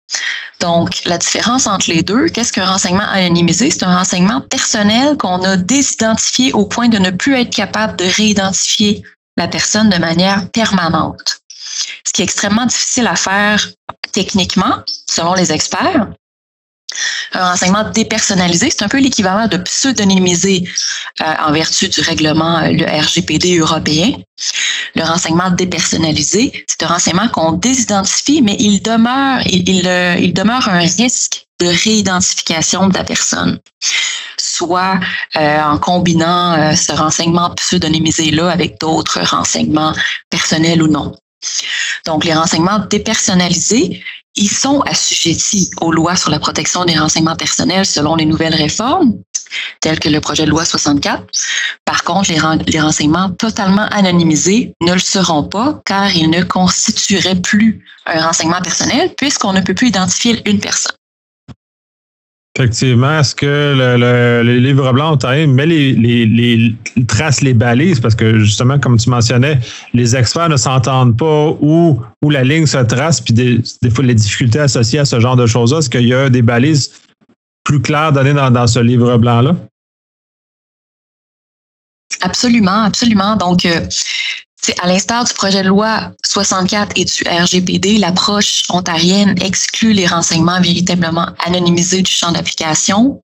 Donc, 0.60 1.02
la 1.06 1.18
différence 1.18 1.66
entre 1.66 1.90
les 1.90 2.02
deux, 2.02 2.26
qu'est-ce 2.26 2.52
qu'un 2.52 2.66
renseignement 2.66 3.08
anonymisé? 3.08 3.70
C'est 3.70 3.84
un 3.84 3.96
renseignement 3.96 4.42
personnel 4.42 5.16
qu'on 5.16 5.42
a 5.44 5.56
désidentifié 5.56 6.52
au 6.52 6.66
point 6.66 6.88
de 6.88 6.98
ne 6.98 7.10
plus 7.10 7.34
être 7.34 7.54
capable 7.54 7.96
de 7.96 8.04
réidentifier 8.04 9.02
la 9.36 9.48
personne 9.48 9.88
de 9.88 9.96
manière 9.96 10.48
permanente 10.50 11.41
ce 12.06 12.12
qui 12.12 12.22
est 12.22 12.24
extrêmement 12.24 12.66
difficile 12.66 13.06
à 13.06 13.16
faire 13.16 13.68
techniquement, 14.12 14.82
selon 15.08 15.34
les 15.34 15.52
experts. 15.52 16.08
Un 17.32 17.50
renseignement 17.50 17.84
dépersonnalisé, 17.90 18.70
c'est 18.70 18.82
un 18.82 18.88
peu 18.88 18.98
l'équivalent 18.98 19.48
de 19.48 19.56
pseudonymiser 19.56 20.68
euh, 21.20 21.34
en 21.46 21.52
vertu 21.52 21.88
du 21.88 22.00
règlement 22.00 22.58
euh, 22.58 22.72
le 22.72 22.84
RGPD 22.84 23.58
européen. 23.58 24.12
Le 24.94 25.02
renseignement 25.02 25.50
dépersonnalisé, 25.50 26.64
c'est 26.68 26.82
un 26.82 26.88
renseignement 26.88 27.28
qu'on 27.28 27.52
désidentifie, 27.52 28.42
mais 28.42 28.56
il 28.58 28.82
demeure, 28.82 29.40
il, 29.46 29.86
euh, 29.86 30.16
il, 30.18 30.34
demeure 30.34 30.68
un 30.68 30.80
risque 30.80 31.46
de 31.60 31.66
réidentification 31.66 32.88
de 32.88 32.98
la 32.98 33.04
personne, 33.04 33.58
soit 34.36 34.98
en 35.36 35.78
combinant 35.78 36.74
ce 36.74 36.90
renseignement 36.92 37.50
pseudonymisé-là 37.54 38.50
avec 38.50 38.80
d'autres 38.80 39.20
renseignements 39.20 39.94
personnels 40.28 40.82
ou 40.82 40.88
non. 40.88 41.14
Donc, 42.06 42.24
les 42.24 42.34
renseignements 42.34 42.78
dépersonnalisés, 42.78 44.02
ils 44.34 44.50
sont 44.50 44.80
assujettis 44.80 45.70
aux 45.80 45.92
lois 45.92 46.16
sur 46.16 46.30
la 46.30 46.38
protection 46.38 46.84
des 46.84 46.98
renseignements 46.98 47.36
personnels 47.36 47.84
selon 47.84 48.16
les 48.16 48.24
nouvelles 48.24 48.54
réformes, 48.54 49.14
telles 49.80 50.00
que 50.00 50.08
le 50.08 50.20
projet 50.20 50.46
de 50.46 50.50
loi 50.50 50.64
64. 50.64 51.24
Par 51.84 52.02
contre, 52.04 52.30
les, 52.30 52.80
renseignements 52.80 53.30
totalement 53.30 53.86
anonymisés 53.90 54.74
ne 54.80 54.94
le 54.94 54.98
seront 54.98 55.42
pas 55.42 55.80
car 55.84 56.14
ils 56.16 56.30
ne 56.30 56.42
constitueraient 56.42 57.40
plus 57.40 57.84
un 58.06 58.26
renseignement 58.26 58.62
personnel 58.62 59.14
puisqu'on 59.16 59.52
ne 59.52 59.60
peut 59.60 59.74
plus 59.74 59.88
identifier 59.88 60.40
une 60.48 60.60
personne. 60.60 60.96
Effectivement, 62.58 63.18
est-ce 63.18 63.34
que 63.34 63.46
le, 63.46 64.42
le, 64.42 64.58
livre 64.58 64.92
blanc 64.92 65.12
ontarien 65.12 65.46
met 65.46 65.64
les, 65.64 65.94
les, 65.94 66.26
les, 66.26 66.76
traces, 67.06 67.40
les 67.40 67.54
balises, 67.54 67.98
parce 67.98 68.14
que 68.14 68.40
justement, 68.40 68.78
comme 68.78 68.98
tu 68.98 69.08
mentionnais, 69.08 69.58
les 69.94 70.14
experts 70.14 70.50
ne 70.50 70.58
s'entendent 70.58 71.16
pas 71.16 71.56
où, 71.62 72.02
la 72.28 72.44
ligne 72.44 72.66
se 72.66 72.76
trace, 72.76 73.22
puis 73.22 73.32
des, 73.32 73.62
fois 73.90 74.04
les 74.04 74.14
difficultés 74.14 74.58
associées 74.58 74.98
à 74.98 75.06
ce 75.06 75.18
genre 75.18 75.36
de 75.36 75.46
choses-là. 75.46 75.78
Est-ce 75.78 75.88
qu'il 75.88 76.06
y 76.06 76.12
a 76.12 76.28
des 76.28 76.42
balises 76.42 76.92
plus 77.64 77.80
claires 77.80 78.12
données 78.12 78.34
dans, 78.34 78.50
dans 78.50 78.66
ce 78.66 78.80
livre 78.80 79.16
blanc-là? 79.16 79.56
Absolument, 82.20 82.82
absolument. 82.82 83.36
Donc, 83.36 83.64
euh, 83.64 83.80
à 84.80 84.86
l'instar 84.86 85.24
du 85.24 85.32
projet 85.34 85.62
de 85.62 85.68
loi 85.68 86.12
64 86.24 86.92
et 86.96 87.04
du 87.04 87.24
RGPD, 87.26 87.98
l'approche 87.98 88.62
ontarienne 88.68 89.34
exclut 89.42 89.92
les 89.92 90.06
renseignements 90.06 90.60
véritablement 90.60 91.26
anonymisés 91.44 92.02
du 92.02 92.10
champ 92.10 92.30
d'application. 92.30 93.20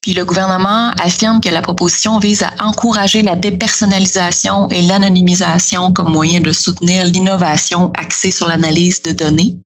Puis 0.00 0.14
le 0.14 0.24
gouvernement 0.24 0.90
affirme 1.02 1.40
que 1.40 1.50
la 1.50 1.60
proposition 1.60 2.18
vise 2.18 2.42
à 2.42 2.52
encourager 2.64 3.22
la 3.22 3.36
dépersonnalisation 3.36 4.68
et 4.70 4.82
l'anonymisation 4.82 5.92
comme 5.92 6.10
moyen 6.10 6.40
de 6.40 6.52
soutenir 6.52 7.04
l'innovation 7.04 7.92
axée 7.98 8.30
sur 8.30 8.48
l'analyse 8.48 9.02
de 9.02 9.12
données. 9.12 9.56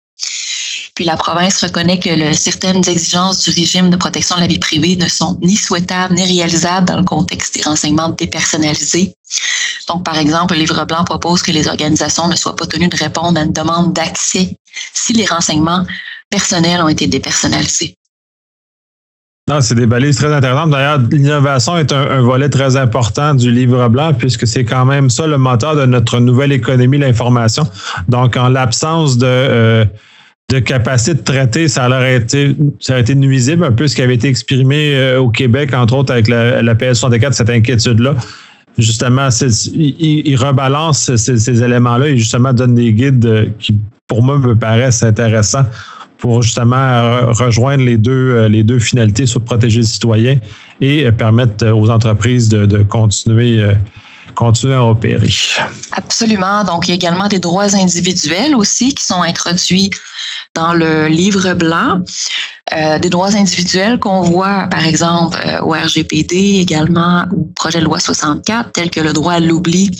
Puis 0.97 1.05
la 1.05 1.17
province 1.17 1.63
reconnaît 1.63 1.99
que 1.99 2.33
certaines 2.33 2.89
exigences 2.89 3.45
du 3.45 3.51
régime 3.51 3.91
de 3.91 3.97
protection 3.97 4.35
de 4.37 4.41
la 4.41 4.47
vie 4.47 4.59
privée 4.59 4.97
ne 4.97 5.07
sont 5.09 5.39
ni 5.43 5.55
souhaitables 5.55 6.15
ni 6.15 6.25
réalisables 6.25 6.87
dans 6.87 6.97
le 6.97 7.05
contexte 7.05 7.55
des 7.55 7.63
renseignements 7.63 8.09
dépersonnalisés. 8.09 9.15
Donc, 9.89 10.05
par 10.07 10.17
exemple, 10.17 10.55
le 10.55 10.61
livre 10.61 10.87
blanc 10.87 11.05
propose 11.05 11.43
que 11.43 11.53
les 11.53 11.69
organisations 11.69 12.29
ne 12.29 12.35
soient 12.35 12.57
pas 12.57 12.65
tenues 12.67 12.89
de 12.89 12.97
répondre 12.97 13.39
à 13.39 13.45
une 13.45 13.53
demande 13.53 13.93
d'accès 13.93 14.57
si 14.95 15.13
les 15.13 15.27
renseignements 15.27 15.85
personnels 16.31 16.81
ont 16.81 16.89
été 16.89 17.07
dépersonnalisés. 17.07 17.99
Non, 19.49 19.61
c'est 19.61 19.75
des 19.75 19.87
balises 19.87 20.17
très 20.17 20.33
intéressantes. 20.33 20.71
D'ailleurs, 20.71 20.99
l'innovation 20.99 21.77
est 21.77 21.93
un, 21.93 22.23
volet 22.23 22.49
très 22.49 22.75
important 22.77 23.35
du 23.35 23.53
livre 23.53 23.87
blanc 23.89 24.15
puisque 24.15 24.47
c'est 24.47 24.65
quand 24.65 24.87
même 24.87 25.11
ça 25.11 25.27
le 25.27 25.37
moteur 25.37 25.77
de 25.77 25.85
notre 25.85 26.21
nouvelle 26.21 26.53
économie, 26.53 26.97
l'information. 26.97 27.69
Donc, 28.09 28.39
en 28.39 28.49
l'absence 28.49 29.19
de, 29.19 29.27
euh, 29.27 29.85
de 30.49 30.61
capacité 30.61 31.15
de 31.15 31.23
traiter, 31.23 31.67
ça 31.67 31.89
aurait 31.89 32.17
été, 32.17 32.57
ça 32.79 32.93
aurait 32.93 33.03
été 33.03 33.17
nuisible, 33.17 33.65
un 33.65 33.73
peu 33.73 33.89
ce 33.89 33.97
qui 33.97 34.03
avait 34.03 34.15
été 34.15 34.29
exprimé 34.29 34.95
euh, 34.95 35.21
au 35.21 35.29
Québec, 35.29 35.75
entre 35.75 35.95
autres 35.95 36.13
avec 36.13 36.29
la, 36.29 36.63
la 36.63 36.75
PS64, 36.75 37.33
cette 37.33 37.51
inquiétude-là. 37.51 38.15
justement, 38.79 39.29
il, 39.75 40.37
rebalance 40.37 41.15
ces, 41.17 41.63
éléments-là 41.63 42.09
et 42.09 42.17
justement 42.17 42.53
donne 42.53 42.77
des 42.77 42.93
guides 42.93 43.53
qui, 43.59 43.77
pour 44.07 44.23
moi, 44.23 44.39
me 44.39 44.55
paraissent 44.55 45.03
intéressants 45.03 45.67
pour 46.19 46.43
justement 46.43 47.33
rejoindre 47.33 47.85
les 47.85 47.99
deux, 47.99 48.47
les 48.47 48.63
deux 48.63 48.79
finalités 48.79 49.27
sur 49.27 49.43
protéger 49.43 49.81
les 49.81 49.87
citoyens 49.87 50.39
et 50.81 51.11
permettre 51.13 51.67
aux 51.73 51.91
entreprises 51.91 52.49
de, 52.49 52.67
de 52.67 52.83
continuer 52.85 53.75
continuer 54.37 54.75
à 54.75 54.85
opérer. 54.85 55.29
Absolument. 55.93 56.63
Donc, 56.63 56.87
il 56.87 56.91
y 56.91 56.93
a 56.93 56.95
également 56.95 57.27
des 57.27 57.41
droits 57.41 57.75
individuels 57.75 58.55
aussi 58.55 58.95
qui 58.95 59.05
sont 59.05 59.23
introduits 59.23 59.91
dans 60.57 60.73
le 60.73 61.07
livre 61.07 61.55
blanc. 61.55 62.01
Euh, 62.75 62.99
des 62.99 63.11
droits 63.11 63.37
individuels 63.37 64.01
qu'on 64.01 64.23
voit, 64.23 64.67
par 64.69 64.85
exemple, 64.85 65.39
euh, 65.47 65.61
au 65.61 65.71
RGPD 65.71 66.59
également, 66.59 67.25
au 67.31 67.45
projet 67.55 67.79
de 67.79 67.85
loi 67.85 68.01
64, 68.01 68.73
tel 68.73 68.91
que 68.91 68.99
le 68.99 69.13
droit 69.13 69.35
à 69.35 69.41
l'oubli, 69.41 69.91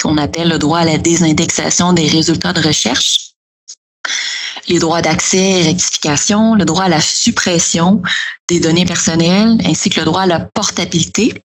qu'on 0.00 0.16
appelle 0.18 0.48
le 0.48 0.58
droit 0.58 0.78
à 0.78 0.84
la 0.84 0.98
désindexation 0.98 1.92
des 1.92 2.06
résultats 2.06 2.52
de 2.52 2.60
recherche 2.60 3.32
les 4.68 4.78
droits 4.78 5.02
d'accès 5.02 5.60
et 5.60 5.62
rectification, 5.62 6.54
le 6.54 6.64
droit 6.64 6.84
à 6.84 6.88
la 6.88 7.00
suppression 7.00 8.00
des 8.48 8.60
données 8.60 8.84
personnelles, 8.84 9.58
ainsi 9.66 9.90
que 9.90 10.00
le 10.00 10.06
droit 10.06 10.22
à 10.22 10.26
la 10.26 10.40
portabilité. 10.40 11.42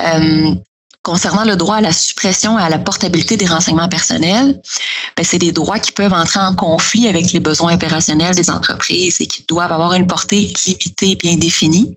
Euh, 0.00 0.54
Concernant 1.08 1.44
le 1.44 1.56
droit 1.56 1.76
à 1.76 1.80
la 1.80 1.94
suppression 1.94 2.58
et 2.58 2.62
à 2.62 2.68
la 2.68 2.78
portabilité 2.78 3.38
des 3.38 3.46
renseignements 3.46 3.88
personnels, 3.88 4.60
ben, 5.16 5.24
c'est 5.24 5.38
des 5.38 5.52
droits 5.52 5.78
qui 5.78 5.90
peuvent 5.90 6.12
entrer 6.12 6.38
en 6.38 6.54
conflit 6.54 7.08
avec 7.08 7.32
les 7.32 7.40
besoins 7.40 7.76
opérationnels 7.76 8.34
des 8.34 8.50
entreprises 8.50 9.18
et 9.22 9.26
qui 9.26 9.42
doivent 9.48 9.72
avoir 9.72 9.94
une 9.94 10.06
portée 10.06 10.52
limitée 10.66 11.12
et 11.12 11.16
bien 11.16 11.36
définie. 11.36 11.96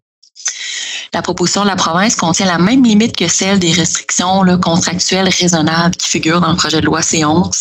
La 1.14 1.22
proposition 1.22 1.64
de 1.64 1.68
la 1.68 1.76
province 1.76 2.16
contient 2.16 2.46
la 2.46 2.58
même 2.58 2.86
limite 2.86 3.18
que 3.18 3.28
celle 3.28 3.60
des 3.60 3.74
restrictions 3.74 4.46
contractuelles 4.62 5.28
raisonnables 5.28 5.98
qui 5.98 6.08
figurent 6.08 6.40
dans 6.40 6.52
le 6.52 6.56
projet 6.56 6.80
de 6.80 6.86
loi 6.86 7.02
C11. 7.02 7.52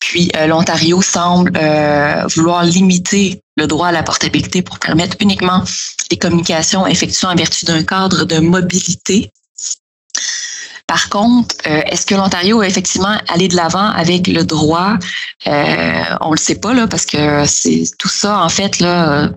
Puis 0.00 0.30
euh, 0.34 0.46
l'Ontario 0.46 1.02
semble 1.02 1.52
euh, 1.58 2.24
vouloir 2.34 2.64
limiter 2.64 3.42
le 3.58 3.66
droit 3.66 3.88
à 3.88 3.92
la 3.92 4.02
portabilité 4.02 4.62
pour 4.62 4.78
permettre 4.78 5.18
uniquement 5.20 5.62
des 6.08 6.16
communications 6.16 6.86
effectuées 6.86 7.26
en 7.26 7.34
vertu 7.34 7.66
d'un 7.66 7.82
cadre 7.82 8.24
de 8.24 8.38
mobilité 8.38 9.30
par 10.94 11.08
contre, 11.08 11.56
euh, 11.66 11.80
est-ce 11.90 12.06
que 12.06 12.14
l'Ontario 12.14 12.60
a 12.60 12.68
effectivement 12.68 13.16
allé 13.26 13.48
de 13.48 13.56
l'avant 13.56 13.90
avec 13.90 14.28
le 14.28 14.44
droit? 14.44 14.96
Euh, 15.48 16.02
on 16.20 16.30
le 16.30 16.36
sait 16.36 16.60
pas, 16.60 16.72
là, 16.72 16.86
parce 16.86 17.04
que 17.04 17.44
c'est 17.46 17.82
tout 17.98 18.08
ça, 18.08 18.40
en 18.44 18.48
fait, 18.48 18.78
là, 18.78 19.30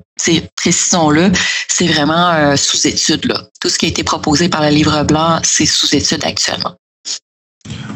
précisons-le, 0.56 1.32
c'est 1.68 1.88
vraiment 1.88 2.30
euh, 2.30 2.56
sous 2.58 2.86
étude. 2.86 3.26
Là. 3.26 3.42
Tout 3.60 3.70
ce 3.70 3.80
qui 3.80 3.88
a 3.88 3.90
été 3.90 4.04
proposé 4.04 4.50
par 4.50 4.62
le 4.62 4.70
livre 4.70 5.04
blanc, 5.04 5.40
c'est 5.42 5.66
sous 5.66 5.96
étude 5.96 6.24
actuellement. 6.26 6.76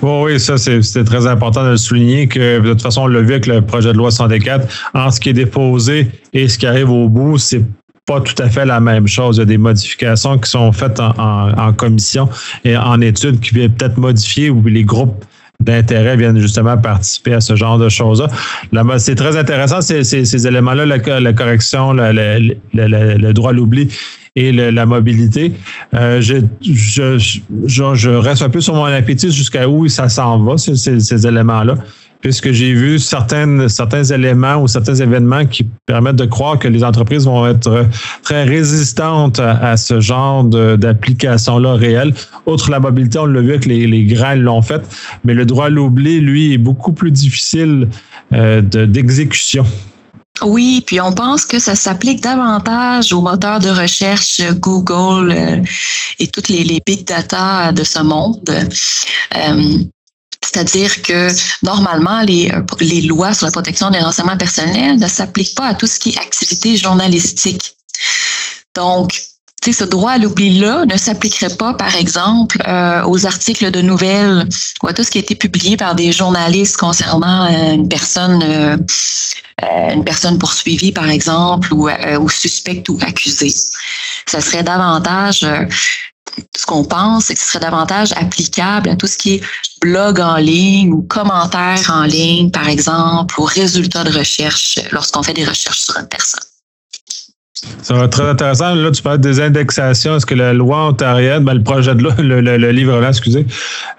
oui, 0.02 0.40
ça, 0.40 0.58
c'est 0.58 1.04
très 1.04 1.28
important 1.28 1.64
de 1.64 1.70
le 1.70 1.78
souligner 1.78 2.28
que 2.28 2.62
de 2.62 2.70
toute 2.70 2.82
façon, 2.82 3.04
on 3.04 3.08
l'a 3.08 3.22
vu 3.22 3.34
avec 3.34 3.46
le 3.46 3.62
projet 3.64 3.90
de 3.90 3.98
loi 3.98 4.10
104, 4.10 4.90
en 4.96 5.12
ce 5.12 5.20
qui 5.20 5.30
est 5.30 5.34
déposé 5.34 6.08
et 6.34 6.48
ce 6.48 6.58
qui 6.58 6.66
arrive 6.66 6.90
au 6.90 7.08
bout, 7.08 7.38
c'est 7.38 7.62
pas 8.06 8.22
tout 8.22 8.42
à 8.42 8.50
fait 8.50 8.66
la 8.66 8.80
même 8.80 9.08
chose. 9.08 9.38
Il 9.38 9.40
y 9.40 9.44
a 9.44 9.46
des 9.46 9.58
modifications 9.58 10.38
qui 10.38 10.50
sont 10.50 10.72
faites 10.72 11.00
en, 11.00 11.74
commission 11.74 12.30
et 12.66 12.76
en 12.76 13.00
études 13.02 13.40
qui 13.40 13.54
viennent 13.56 13.74
peut-être 13.74 13.98
modifier 13.98 14.50
ou 14.50 14.64
les 14.64 14.84
groupes 14.84 15.24
d'intérêt 15.60 16.18
viennent 16.18 16.40
justement 16.40 16.78
participer 16.78 17.36
à 17.36 17.42
ce 17.42 17.56
genre 17.56 17.78
de 17.78 17.88
choses-là. 17.88 18.28
C'est 18.98 19.16
très 19.16 19.38
intéressant, 19.38 19.82
ces, 19.82 20.48
éléments-là, 20.48 20.86
la, 20.86 21.34
correction, 21.34 21.94
le 21.94 23.32
droit 23.32 23.52
à 23.52 23.54
l'oubli 23.54 23.90
et 24.36 24.52
la 24.52 24.86
mobilité. 24.86 25.54
Euh, 25.94 26.22
je, 26.22 28.10
reste 28.10 28.42
un 28.42 28.50
peu 28.50 28.62
sur 28.62 28.74
mon 28.74 28.86
appétit 28.86 29.32
jusqu'à 29.32 29.70
où 29.70 29.88
ça 29.88 30.10
s'en 30.10 30.40
va, 30.40 30.58
ces 30.58 31.28
éléments-là 31.28 31.76
puisque 32.22 32.52
j'ai 32.52 32.74
vu 32.74 33.00
certaines, 33.00 33.68
certains 33.68 34.04
éléments 34.04 34.62
ou 34.62 34.68
certains 34.68 34.96
événements 34.96 35.46
qui 35.46 35.68
permettent 35.86 36.16
de 36.16 36.26
croire 36.26 36.58
que 36.58 36.68
les 36.68 36.84
entreprises 36.84 37.26
vont 37.26 37.48
être 37.48 37.86
très 38.24 38.44
résistantes 38.44 39.40
à, 39.40 39.76
ce 39.78 40.00
genre 40.00 40.44
d'application-là 40.44 41.74
réelle. 41.74 42.14
Outre 42.46 42.70
la 42.72 42.80
mobilité, 42.80 43.20
on 43.20 43.26
l'a 43.26 43.42
vu 43.42 43.60
que 43.60 43.68
les, 43.68 43.88
les 43.88 44.06
grands 44.06 44.36
l'ont 44.36 44.62
fait, 44.62 44.82
mais 45.24 45.34
le 45.34 45.46
droit 45.46 45.66
à 45.66 45.70
l'oubli, 45.70 46.20
lui, 46.20 46.54
est 46.54 46.58
beaucoup 46.58 46.94
plus 46.94 47.12
difficile 47.12 47.88
euh, 48.34 48.62
d'exécution. 48.62 49.66
Oui, 50.44 50.82
puis 50.86 51.00
on 51.02 51.12
pense 51.12 51.46
que 51.46 51.60
ça 51.60 51.76
s'applique 51.76 52.22
davantage 52.22 53.14
aux 53.14 53.22
moteurs 53.22 53.60
de 53.60 53.70
recherche 53.70 54.42
Google 54.54 55.32
euh, 55.32 55.62
et 56.20 56.28
toutes 56.28 56.48
les, 56.48 56.64
les, 56.64 56.80
big 56.86 57.06
data 57.06 57.72
de 57.72 57.84
ce 57.84 58.00
monde. 58.00 58.50
Euh, 58.50 59.84
c'est-à-dire 60.52 61.02
que 61.02 61.30
normalement, 61.64 62.22
les, 62.22 62.52
euh, 62.52 62.62
les 62.82 63.02
lois 63.02 63.34
sur 63.34 63.46
la 63.46 63.52
protection 63.52 63.90
des 63.90 64.00
renseignements 64.00 64.38
personnels 64.38 64.98
ne 64.98 65.08
s'appliquent 65.08 65.56
pas 65.56 65.68
à 65.68 65.74
tout 65.74 65.88
ce 65.88 66.00
qui 66.00 66.10
est 66.10 66.18
activité 66.18 66.76
journalistique. 66.76 67.76
Donc, 68.76 69.22
ce 69.64 69.84
droit 69.84 70.12
à 70.12 70.18
l'oubli-là 70.18 70.86
ne 70.86 70.98
s'appliquerait 70.98 71.56
pas, 71.56 71.74
par 71.74 71.96
exemple, 71.96 72.62
euh, 72.68 73.04
aux 73.06 73.26
articles 73.26 73.70
de 73.70 73.82
nouvelles 73.82 74.48
ou 74.82 74.88
à 74.88 74.94
tout 74.94 75.04
ce 75.04 75.12
qui 75.12 75.20
a 75.20 75.22
été 75.22 75.36
publié 75.36 75.78
par 75.78 75.94
des 75.96 76.12
journalistes 76.12 76.78
concernant 76.78 77.46
euh, 77.46 77.74
une 77.76 77.88
personne, 77.88 78.44
une 79.94 80.04
personne 80.04 80.38
poursuivie, 80.40 80.92
par 80.92 81.10
exemple, 81.10 81.74
ou, 81.74 81.90
ou 81.90 82.30
suspecte 82.30 82.90
ou 82.90 82.98
accusée. 83.02 83.54
Ça 84.26 84.42
serait 84.42 84.64
davantage 84.64 85.46
ce 86.56 86.66
qu'on 86.66 86.84
pense, 86.84 87.26
c'est 87.26 87.34
que 87.34 87.40
ce 87.40 87.48
serait 87.48 87.60
davantage 87.60 88.12
applicable 88.14 88.90
à 88.90 88.96
tout 88.96 89.08
ce 89.08 89.18
qui 89.18 89.36
est 89.36 89.42
blog 89.82 90.20
en 90.20 90.38
ligne 90.38 90.92
ou 90.92 91.02
commentaires 91.02 91.92
en 91.94 92.04
ligne, 92.04 92.52
par 92.52 92.68
exemple, 92.68 93.40
ou 93.40 93.44
résultats 93.44 94.04
de 94.04 94.18
recherche 94.18 94.80
lorsqu'on 94.92 95.24
fait 95.24 95.34
des 95.34 95.46
recherches 95.46 95.80
sur 95.80 95.98
une 95.98 96.08
personne. 96.08 96.42
Ça 97.82 97.94
va 97.94 98.06
être 98.06 98.12
très 98.12 98.28
intéressant. 98.30 98.74
Là, 98.74 98.92
tu 98.92 99.02
parles 99.02 99.20
des 99.20 99.40
indexations. 99.40 100.16
Est-ce 100.16 100.26
que 100.26 100.36
la 100.36 100.54
loi 100.54 100.88
ontarienne, 100.88 101.44
ben, 101.44 101.54
le 101.54 101.64
projet 101.64 101.94
de 101.94 102.02
loi, 102.02 102.14
le, 102.20 102.72
livre 102.72 103.00
là, 103.00 103.10
excusez, 103.10 103.46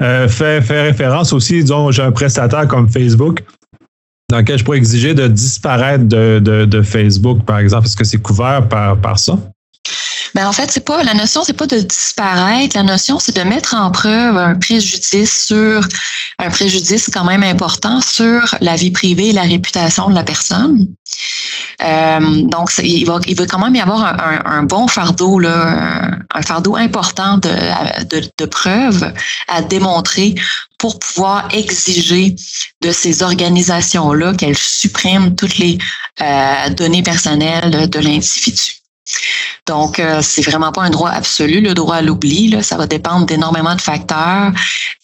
euh, 0.01 0.29
fait, 0.29 0.59
référence 0.69 1.33
aussi, 1.33 1.63
disons, 1.63 1.91
j'ai 1.91 2.03
un 2.03 2.13
prestataire 2.13 2.67
comme 2.67 2.89
Facebook 2.89 3.45
dans 4.31 4.39
lequel 4.39 4.59
je 4.59 4.65
pourrais 4.65 4.79
exiger 4.79 5.15
de 5.15 5.29
disparaître 5.29 6.05
de, 6.05 6.39
de, 6.41 6.83
Facebook, 6.83 7.45
par 7.45 7.59
exemple. 7.59 7.87
Est-ce 7.87 7.97
que 7.97 8.05
c'est 8.05 8.19
couvert 8.19 8.67
par, 8.67 8.97
par 8.97 9.19
ça? 9.19 9.39
Ben 10.35 10.47
en 10.47 10.53
fait, 10.53 10.71
c'est 10.71 10.85
pas 10.85 11.03
la 11.03 11.15
notion, 11.15 11.43
c'est 11.45 11.53
pas 11.53 11.67
de 11.67 11.79
disparaître. 11.79 12.77
La 12.77 12.83
notion, 12.83 13.19
c'est 13.19 13.37
de 13.37 13.43
mettre 13.43 13.75
en 13.75 13.91
preuve 13.91 14.37
un 14.37 14.55
préjudice 14.55 15.47
sur 15.47 15.87
un 16.39 16.51
préjudice 16.51 17.11
quand 17.13 17.25
même 17.25 17.43
important 17.43 18.01
sur 18.01 18.55
la 18.61 18.77
vie 18.77 18.91
privée 18.91 19.29
et 19.29 19.33
la 19.33 19.43
réputation 19.43 20.09
de 20.09 20.15
la 20.15 20.25
personne. 20.25 20.87
Euh, 21.83 22.43
donc, 22.45 22.71
il 22.83 23.05
va, 23.05 23.19
il 23.27 23.37
va 23.37 23.47
quand 23.47 23.59
même 23.59 23.75
y 23.75 23.81
avoir 23.81 24.47
un, 24.47 24.63
bon 24.63 24.89
fardeau, 24.89 25.39
là, 25.39 26.11
un 26.33 26.43
fardeau 26.43 26.77
important 26.77 27.39
de, 27.39 28.05
de, 28.05 28.23
de 28.39 28.45
preuves 28.47 29.13
à 29.49 29.63
démontrer 29.63 30.35
pour 30.79 30.99
pouvoir 30.99 31.49
exiger 31.53 32.35
de 32.81 32.91
ces 32.91 33.23
organisations-là 33.23 34.35
qu'elles 34.35 34.59
suppriment 34.59 35.35
toutes 35.37 35.59
les 35.59 35.79
euh, 36.21 36.71
données 36.71 37.03
personnelles 37.03 37.89
de 37.89 37.99
l'individu. 38.01 38.82
Donc, 39.67 39.99
euh, 39.99 40.21
c'est 40.23 40.43
vraiment 40.43 40.73
pas 40.73 40.83
un 40.83 40.91
droit 40.91 41.11
absolu, 41.11 41.61
le 41.61 41.75
droit 41.75 41.97
à 41.97 42.03
l'oubli. 42.03 42.63
Ça 42.63 42.77
va 42.77 42.87
dépendre 42.87 43.27
d'énormément 43.27 43.75
de 43.75 43.81
facteurs. 43.81 44.51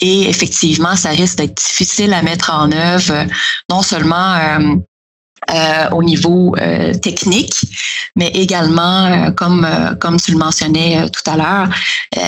Et 0.01 0.29
effectivement, 0.29 0.97
ça 0.97 1.11
risque 1.11 1.39
d'être 1.39 1.57
difficile 1.57 2.13
à 2.13 2.23
mettre 2.23 2.51
en 2.53 2.71
œuvre, 2.73 3.27
non 3.71 3.83
seulement 3.83 4.35
euh, 4.35 4.77
euh, 5.51 5.91
au 5.91 6.03
niveau 6.03 6.55
technique, 7.01 7.65
mais 8.17 8.29
également, 8.29 9.33
comme 9.33 9.67
comme 10.01 10.21
tu 10.21 10.33
le 10.33 10.39
mentionnais 10.39 11.09
tout 11.11 11.31
à 11.31 11.37
l'heure, 11.37 11.69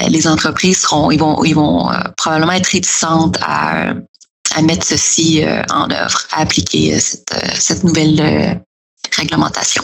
les 0.08 0.26
entreprises 0.26 0.80
seront, 0.80 1.10
ils 1.10 1.18
vont, 1.18 1.44
ils 1.44 1.54
vont 1.54 1.90
probablement 2.16 2.52
être 2.52 2.68
réticentes 2.68 3.36
à, 3.42 3.92
à 4.54 4.62
mettre 4.62 4.86
ceci 4.86 5.44
en 5.70 5.90
œuvre, 5.90 6.22
à 6.32 6.42
appliquer 6.42 6.98
cette, 7.00 7.34
cette 7.58 7.84
nouvelle 7.84 8.62
réglementation 9.16 9.82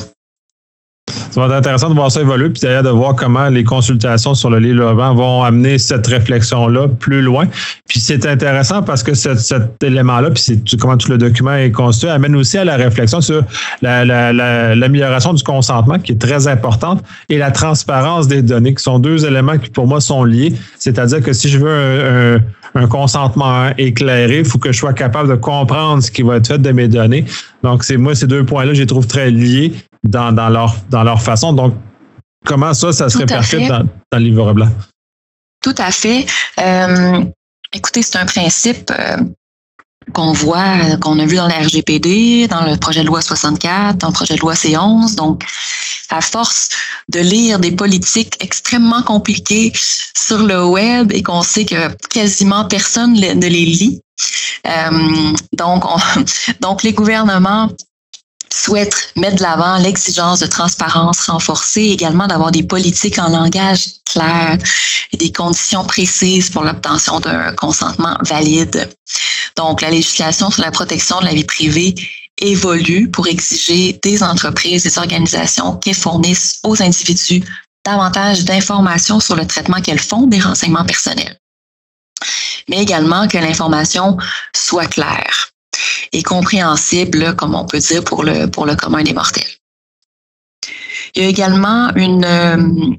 ça 1.08 1.40
va 1.40 1.46
être 1.46 1.58
intéressant 1.58 1.88
de 1.88 1.94
voir 1.94 2.10
ça 2.10 2.20
évoluer, 2.20 2.48
puis 2.50 2.62
d'ailleurs 2.62 2.82
de 2.82 2.88
voir 2.88 3.14
comment 3.14 3.48
les 3.48 3.62
consultations 3.62 4.34
sur 4.34 4.50
le 4.50 4.58
livre 4.58 4.94
blanc 4.94 5.14
vont 5.14 5.44
amener 5.44 5.78
cette 5.78 6.06
réflexion-là 6.06 6.88
plus 6.88 7.22
loin. 7.22 7.44
Puis 7.88 8.00
c'est 8.00 8.26
intéressant 8.26 8.82
parce 8.82 9.02
que 9.02 9.14
cet, 9.14 9.82
élément-là, 9.82 10.30
puis 10.30 10.42
c'est 10.42 10.80
comment 10.80 10.96
tout 10.96 11.10
le 11.10 11.18
document 11.18 11.54
est 11.54 11.70
construit, 11.70 12.10
amène 12.10 12.34
aussi 12.34 12.58
à 12.58 12.64
la 12.64 12.76
réflexion 12.76 13.20
sur 13.20 13.44
l'amélioration 13.82 15.32
du 15.32 15.42
consentement, 15.42 15.98
qui 15.98 16.12
est 16.12 16.20
très 16.20 16.48
importante, 16.48 17.04
et 17.28 17.38
la 17.38 17.50
transparence 17.50 18.26
des 18.26 18.42
données, 18.42 18.74
qui 18.74 18.82
sont 18.82 18.98
deux 18.98 19.26
éléments 19.26 19.58
qui 19.58 19.70
pour 19.70 19.86
moi 19.86 20.00
sont 20.00 20.24
liés. 20.24 20.54
C'est-à-dire 20.78 21.20
que 21.20 21.32
si 21.32 21.48
je 21.48 21.58
veux 21.58 22.40
un, 22.74 22.80
un 22.82 22.86
consentement 22.88 23.70
éclairé, 23.78 24.38
il 24.38 24.44
faut 24.44 24.58
que 24.58 24.72
je 24.72 24.78
sois 24.78 24.92
capable 24.92 25.28
de 25.28 25.36
comprendre 25.36 26.02
ce 26.02 26.10
qui 26.10 26.22
va 26.22 26.36
être 26.36 26.48
fait 26.48 26.58
de 26.58 26.72
mes 26.72 26.88
données. 26.88 27.24
Donc, 27.62 27.84
c'est 27.84 27.96
moi, 27.96 28.14
ces 28.14 28.26
deux 28.26 28.44
points-là, 28.44 28.74
je 28.74 28.80
les 28.80 28.86
trouve 28.86 29.06
très 29.06 29.30
liés 29.30 29.72
dans, 30.06 30.32
dans, 30.32 30.48
leur, 30.48 30.76
dans 30.90 31.02
leur 31.02 31.20
façon. 31.20 31.52
Donc, 31.52 31.74
comment 32.44 32.74
ça, 32.74 32.92
ça 32.92 33.08
serait 33.08 33.26
parfait 33.26 33.68
dans, 33.68 33.84
dans 34.12 34.18
le 34.18 34.24
livre 34.24 34.52
blanc? 34.52 34.68
Tout 35.62 35.74
à 35.78 35.90
fait. 35.90 36.26
écoutez, 37.72 38.02
c'est 38.02 38.18
un 38.18 38.26
principe 38.26 38.92
qu'on 40.12 40.32
voit, 40.32 40.96
qu'on 41.00 41.18
a 41.18 41.26
vu 41.26 41.36
dans 41.36 41.48
la 41.48 41.58
RGPD, 41.58 42.46
dans 42.48 42.64
le 42.64 42.76
projet 42.76 43.02
de 43.02 43.06
loi 43.06 43.20
64, 43.20 43.98
dans 43.98 44.08
le 44.08 44.12
projet 44.12 44.34
de 44.34 44.40
loi 44.40 44.54
C11. 44.54 45.16
Donc, 45.16 45.44
à 46.10 46.20
force 46.20 46.68
de 47.08 47.20
lire 47.20 47.58
des 47.58 47.72
politiques 47.72 48.36
extrêmement 48.40 49.02
compliquées 49.02 49.72
sur 50.16 50.38
le 50.38 50.64
web 50.64 51.12
et 51.12 51.22
qu'on 51.22 51.42
sait 51.42 51.64
que 51.64 51.92
quasiment 52.08 52.64
personne 52.66 53.14
ne 53.14 53.46
les 53.46 53.64
lit, 53.64 54.00
euh, 54.66 55.32
donc, 55.52 55.84
donc 56.60 56.82
les 56.82 56.92
gouvernements 56.92 57.68
souhaitent 58.52 59.12
mettre 59.16 59.36
de 59.36 59.42
l'avant 59.42 59.78
l'exigence 59.78 60.40
de 60.40 60.46
transparence 60.46 61.28
renforcée, 61.28 61.82
également 61.82 62.26
d'avoir 62.26 62.50
des 62.50 62.62
politiques 62.62 63.18
en 63.18 63.28
langage 63.28 63.86
clair 64.04 64.58
et 65.12 65.16
des 65.16 65.32
conditions 65.32 65.84
précises 65.84 66.50
pour 66.50 66.62
l'obtention 66.62 67.20
d'un 67.20 67.52
consentement 67.52 68.16
valide. 68.22 68.88
Donc, 69.56 69.80
la 69.80 69.90
législation 69.90 70.50
sur 70.50 70.62
la 70.62 70.70
protection 70.70 71.20
de 71.20 71.26
la 71.26 71.34
vie 71.34 71.44
privée 71.44 71.94
évolue 72.38 73.10
pour 73.10 73.26
exiger 73.26 73.98
des 74.02 74.22
entreprises, 74.22 74.82
des 74.82 74.98
organisations 74.98 75.76
qui 75.76 75.94
fournissent 75.94 76.60
aux 76.64 76.82
individus 76.82 77.42
davantage 77.84 78.44
d'informations 78.44 79.20
sur 79.20 79.36
le 79.36 79.46
traitement 79.46 79.80
qu'elles 79.80 80.00
font 80.00 80.26
des 80.26 80.40
renseignements 80.40 80.84
personnels, 80.84 81.38
mais 82.68 82.82
également 82.82 83.28
que 83.28 83.38
l'information 83.38 84.16
soit 84.54 84.86
claire 84.86 85.52
compréhensible, 86.22 87.34
comme 87.36 87.54
on 87.54 87.64
peut 87.64 87.78
dire, 87.78 88.04
pour 88.04 88.24
le, 88.24 88.46
pour 88.46 88.66
le 88.66 88.74
commun 88.74 89.02
des 89.02 89.12
mortels. 89.12 89.44
Il 91.14 91.22
y 91.22 91.26
a 91.26 91.28
également 91.28 91.94
une, 91.94 92.24
euh, 92.24 92.56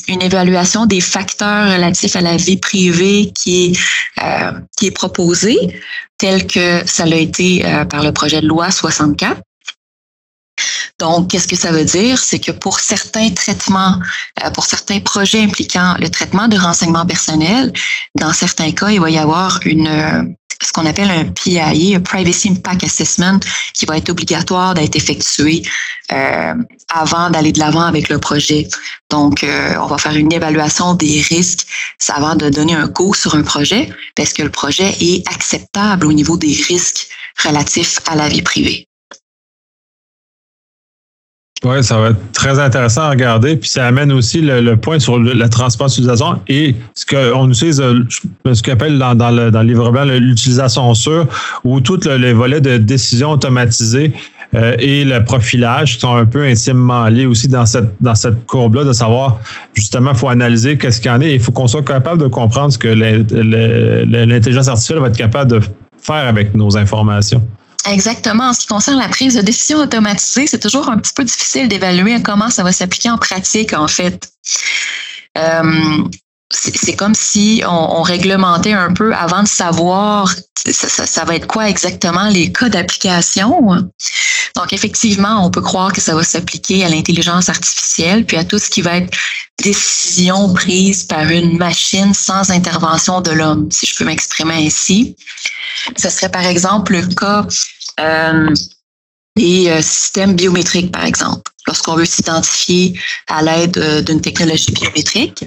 une 0.08 0.22
évaluation 0.22 0.86
des 0.88 1.02
facteurs 1.02 1.72
relatifs 1.72 2.16
à 2.16 2.22
la 2.22 2.36
vie 2.36 2.58
privée 2.58 3.32
qui 3.36 3.66
est, 3.66 3.80
euh, 4.24 4.52
qui 4.76 4.88
est 4.88 4.92
proposée, 4.92 5.80
tel 6.18 6.48
que 6.48 6.82
ça 6.88 7.06
l'a 7.06 7.18
été 7.18 7.64
euh, 7.64 7.86
par 7.86 8.04
le 8.04 8.12
projet 8.12 8.42
de 8.42 8.48
loi 8.48 8.72
64. 8.72 9.42
Donc, 11.00 11.30
qu'est-ce 11.30 11.48
que 11.48 11.56
ça 11.56 11.72
veut 11.72 11.86
dire? 11.86 12.18
C'est 12.18 12.39
que 12.39 12.51
pour 12.51 12.80
certains 12.80 13.30
traitements, 13.30 14.00
pour 14.54 14.66
certains 14.66 15.00
projets 15.00 15.44
impliquant 15.44 15.96
le 16.00 16.10
traitement 16.10 16.48
de 16.48 16.58
renseignements 16.58 17.06
personnels, 17.06 17.72
dans 18.16 18.34
certains 18.34 18.72
cas, 18.72 18.89
il 18.89 19.00
va 19.00 19.10
y 19.10 19.18
avoir 19.18 19.60
une, 19.66 20.36
ce 20.62 20.72
qu'on 20.72 20.86
appelle 20.86 21.12
un 21.12 21.25
PIA, 21.25 21.68
un 21.96 22.00
Privacy 22.00 22.50
Impact 22.50 22.84
Assessment, 22.84 23.39
qui 23.74 23.86
va 23.86 23.98
être 23.98 24.10
obligatoire 24.10 24.74
d'être 24.74 24.96
effectué 24.96 25.62
euh, 26.12 26.54
avant 26.94 27.30
d'aller 27.30 27.51
de 27.51 27.60
l'avant 27.60 27.82
avec 27.82 28.10
le 28.10 28.18
projet. 28.18 28.68
Donc, 29.10 29.44
euh, 29.44 29.75
on 29.80 29.88
va 29.88 29.98
faire 29.98 30.16
une 30.16 30.32
évaluation 30.34 30.94
des 30.96 31.22
risques 31.22 31.68
avant 32.10 32.36
de 32.36 32.50
donner 32.50 32.74
un 32.74 32.88
go 32.88 33.13
sur 33.13 33.36
un 33.36 33.44
projet, 33.44 33.89
parce 34.16 34.34
que 34.34 34.42
le 34.42 34.51
projet 34.51 34.96
est 35.00 35.27
acceptable 35.30 36.08
au 36.08 36.13
niveau 36.13 36.38
des 36.38 36.54
risques 36.68 37.08
relatifs 37.44 38.00
à 38.08 38.16
la 38.16 38.27
vie 38.30 38.42
privée. 38.42 38.87
Oui, 41.68 41.84
ça 41.84 42.00
va 42.00 42.10
être 42.12 42.32
très 42.32 42.60
intéressant 42.60 43.02
à 43.02 43.10
regarder. 43.10 43.58
Puis 43.58 43.70
ça 43.70 43.86
amène 43.86 44.12
aussi 44.14 44.40
le, 44.40 44.76
point 44.78 45.00
sur 45.00 45.20
la 45.20 45.50
transparence 45.50 46.00
et 46.48 46.76
ce 46.94 47.06
qu'on 47.06 47.50
utilise, 47.50 47.82
euh, 47.82 48.00
ce 48.54 48.64
qu'on 48.64 48.72
appelle 48.72 48.98
dans, 48.98 49.16
dans, 49.16 49.32
le, 49.32 49.52
dans 49.52 49.62
le 49.62 49.68
livre 49.68 49.92
blanc 49.92 50.06
l'utilisation 50.06 50.94
sûre, 50.94 51.28
ou 51.66 51.82
tout 51.82 52.00
les 52.08 52.32
volets 52.32 52.62
de 52.62 52.78
décision 52.78 53.32
automatisée 53.32 54.14
euh, 54.56 54.76
et 54.80 55.04
le 55.04 55.24
profilage 55.26 55.98
sont 55.98 56.16
un 56.16 56.25
peu 56.25 56.46
intimement 56.46 57.08
liés 57.08 57.25
aussi 57.25 57.50
dans 57.50 57.66
cette, 57.66 57.92
dans 58.00 58.16
cette 58.16 58.46
courbe-là, 58.46 58.86
de 58.86 58.94
savoir 58.94 59.40
justement, 59.74 60.12
il 60.12 60.18
faut 60.18 60.30
analyser 60.30 60.77
qu'est-ce 60.77 61.01
qu'il 61.01 61.12
y 61.12 61.14
en 61.14 61.20
est 61.20 61.32
et 61.32 61.36
il 61.36 61.42
faut 61.42 61.51
qu'on 61.51 61.68
soit 61.68 61.84
capable 61.84 62.22
de 62.22 62.27
comprendre 62.27 62.72
ce 62.72 62.77
que 62.77 62.88
l'intelligence 62.88 64.70
artificielle 64.70 65.00
va 65.00 65.08
être 65.08 65.18
capable 65.18 65.51
de 65.51 65.60
faire 66.01 66.27
avec 66.27 66.56
nos 66.56 66.77
informations. 66.77 67.46
Exactement. 67.88 68.50
En 68.50 68.54
ce 68.54 68.62
qui 68.62 68.68
concerne 68.68 69.00
la 69.00 69.08
prise 69.08 69.36
de 69.36 69.42
décision 69.42 69.80
automatisée, 69.80 70.48
c'est 70.48 70.60
toujours 70.60 70.90
un 70.90 70.98
petit 70.98 71.14
peu 71.14 71.24
difficile 71.24 71.68
d'évaluer 71.68 72.22
comment 72.22 72.50
ça 72.50 72.64
va 72.64 72.72
s'appliquer 72.72 73.10
en 73.10 73.18
pratique, 73.18 73.74
en 73.74 73.88
fait. 73.88 74.30
Euh, 75.38 76.04
c'est 76.50 76.96
comme 76.96 77.14
si 77.14 77.62
on, 77.68 78.02
réglementait 78.02 78.74
un 78.74 78.94
peu 78.94 79.14
avant 79.14 79.44
de 79.44 79.48
savoir 79.48 80.34
ça, 80.66 81.26
va 81.26 81.36
être 81.36 81.48
quoi 81.48 81.70
exactement 81.70 82.30
les 82.30 82.52
cas 82.52 82.70
d'application. 82.70 83.90
Donc, 84.56 84.74
effectivement, 84.74 85.46
on 85.46 85.52
peut 85.52 85.62
croire 85.62 85.92
que 85.92 86.02
ça 86.02 86.16
va 86.16 86.24
s'appliquer 86.24 86.86
à 86.86 86.90
l'intelligence 86.90 87.50
artificielle, 87.50 88.26
puis 88.26 88.38
à 88.38 88.44
tout 88.44 88.60
ce 88.60 88.70
qui 88.70 88.82
va 88.82 88.98
être 88.98 89.16
décision 89.62 90.54
prise 90.54 91.04
par 91.04 91.30
une 91.30 91.58
machine 91.58 92.14
sans 92.14 92.50
intervention 92.52 93.22
de 93.22 93.32
l'homme, 93.32 93.70
si 93.72 93.86
je 93.86 93.96
peux 93.96 94.06
m'exprimer 94.06 94.66
ainsi. 94.68 95.16
Ce 95.98 96.10
serait 96.10 96.30
par 96.30 96.46
exemple 96.46 96.94
le 96.94 97.08
cas 97.08 97.46
euh, 98.00 98.53
des 99.38 99.70
euh, 99.70 99.81
systèmes 99.81 100.36
biométriques, 100.36 100.92
par 100.92 101.05
exemple, 101.05 101.51
lorsqu'on 101.68 101.96
veut 101.96 102.05
s'identifier 102.05 103.00
à 103.27 103.42
l'aide 103.44 103.77
euh, 103.77 104.01
d'une 104.01 104.22
technologie 104.22 104.72
biométrique. 104.72 105.46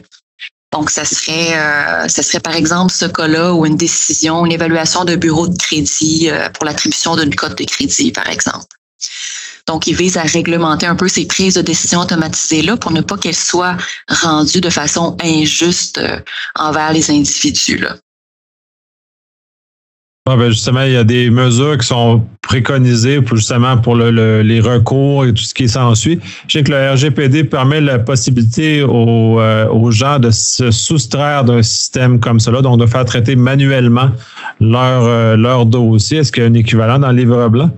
Donc, 0.73 0.91
ça 0.91 1.05
serait, 1.05 1.59
euh, 1.59 2.07
ça 2.07 2.23
serait 2.23 2.39
par 2.39 2.55
exemple 2.55 2.93
ce 2.93 3.07
cas-là 3.07 3.53
ou 3.53 3.67
une 3.67 3.77
décision, 3.77 4.47
une 4.47 4.53
évaluation 4.53 5.05
de 5.05 5.17
bureau 5.17 5.49
de 5.49 5.59
crédit 5.59 6.31
euh, 6.31 6.49
pour 6.51 6.65
l'attribution 6.65 7.17
d'une 7.17 7.35
cote 7.35 7.59
de 7.59 7.65
crédit, 7.65 8.13
par 8.13 8.29
exemple. 8.29 8.67
Donc, 9.67 9.89
il 9.89 9.97
vise 9.97 10.17
à 10.17 10.23
réglementer 10.23 10.87
un 10.87 10.95
peu 10.95 11.09
ces 11.09 11.27
prises 11.27 11.55
de 11.55 11.63
décision 11.63 12.01
automatisées-là 12.01 12.77
pour 12.77 12.93
ne 12.93 13.01
pas 13.01 13.17
qu'elles 13.19 13.35
soient 13.35 13.77
rendues 14.09 14.61
de 14.61 14.71
façon 14.71 15.17
injuste 15.23 16.01
envers 16.55 16.93
les 16.93 17.11
individus. 17.11 17.79
Là. 17.79 17.97
Ah, 20.33 20.37
ben, 20.37 20.49
justement, 20.49 20.83
il 20.83 20.93
y 20.93 20.97
a 20.97 21.03
des 21.03 21.29
mesures 21.29 21.77
qui 21.77 21.89
sont 21.89 22.25
préconisées 22.41 23.21
pour 23.21 23.37
justement 23.37 23.77
pour 23.77 23.97
le, 23.97 24.43
les 24.43 24.61
recours 24.61 25.25
et 25.25 25.35
tout 25.35 25.43
ce 25.43 25.53
qui 25.53 25.69
s'ensuit. 25.69 26.21
Je 26.47 26.59
sais 26.59 26.63
que 26.63 26.71
le 26.71 26.93
RGPD 26.93 27.43
permet 27.43 27.81
la 27.81 27.99
possibilité 27.99 28.85
aux, 28.85 29.41
euh, 29.41 29.67
aux 29.67 29.91
gens 29.91 30.21
de 30.21 30.31
se 30.31 30.71
soustraire 30.71 31.45
d'un 31.45 31.63
système 31.63 32.21
comme 32.21 32.39
cela, 32.39 32.63
donc 32.63 32.79
de 32.79 32.87
faire 32.87 33.05
traiter 33.05 33.35
manuellement 33.35 34.11
leur, 34.61 35.03
euh, 35.03 35.37
leur 35.37 35.67
dossier. 35.67 36.19
Est-ce 36.19 36.31
qu'il 36.31 36.45
y 36.45 36.47
a 36.47 36.49
un 36.49 36.55
équivalent 36.55 37.01
dans 37.01 37.11
le 37.11 37.17
livre 37.17 37.49
blanc? 37.49 37.71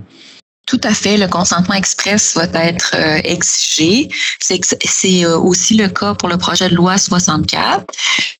Tout 0.66 0.81
à 0.85 0.94
fait. 0.94 1.16
Le 1.16 1.27
consentement 1.27 1.75
express 1.75 2.37
va 2.37 2.44
être 2.64 2.92
euh, 2.94 3.20
exigé. 3.25 4.09
C'est 4.40 5.25
euh, 5.25 5.37
aussi 5.38 5.75
le 5.75 5.88
cas 5.88 6.14
pour 6.14 6.29
le 6.29 6.38
projet 6.38 6.68
de 6.68 6.75
loi 6.75 6.98
64. 6.98 7.85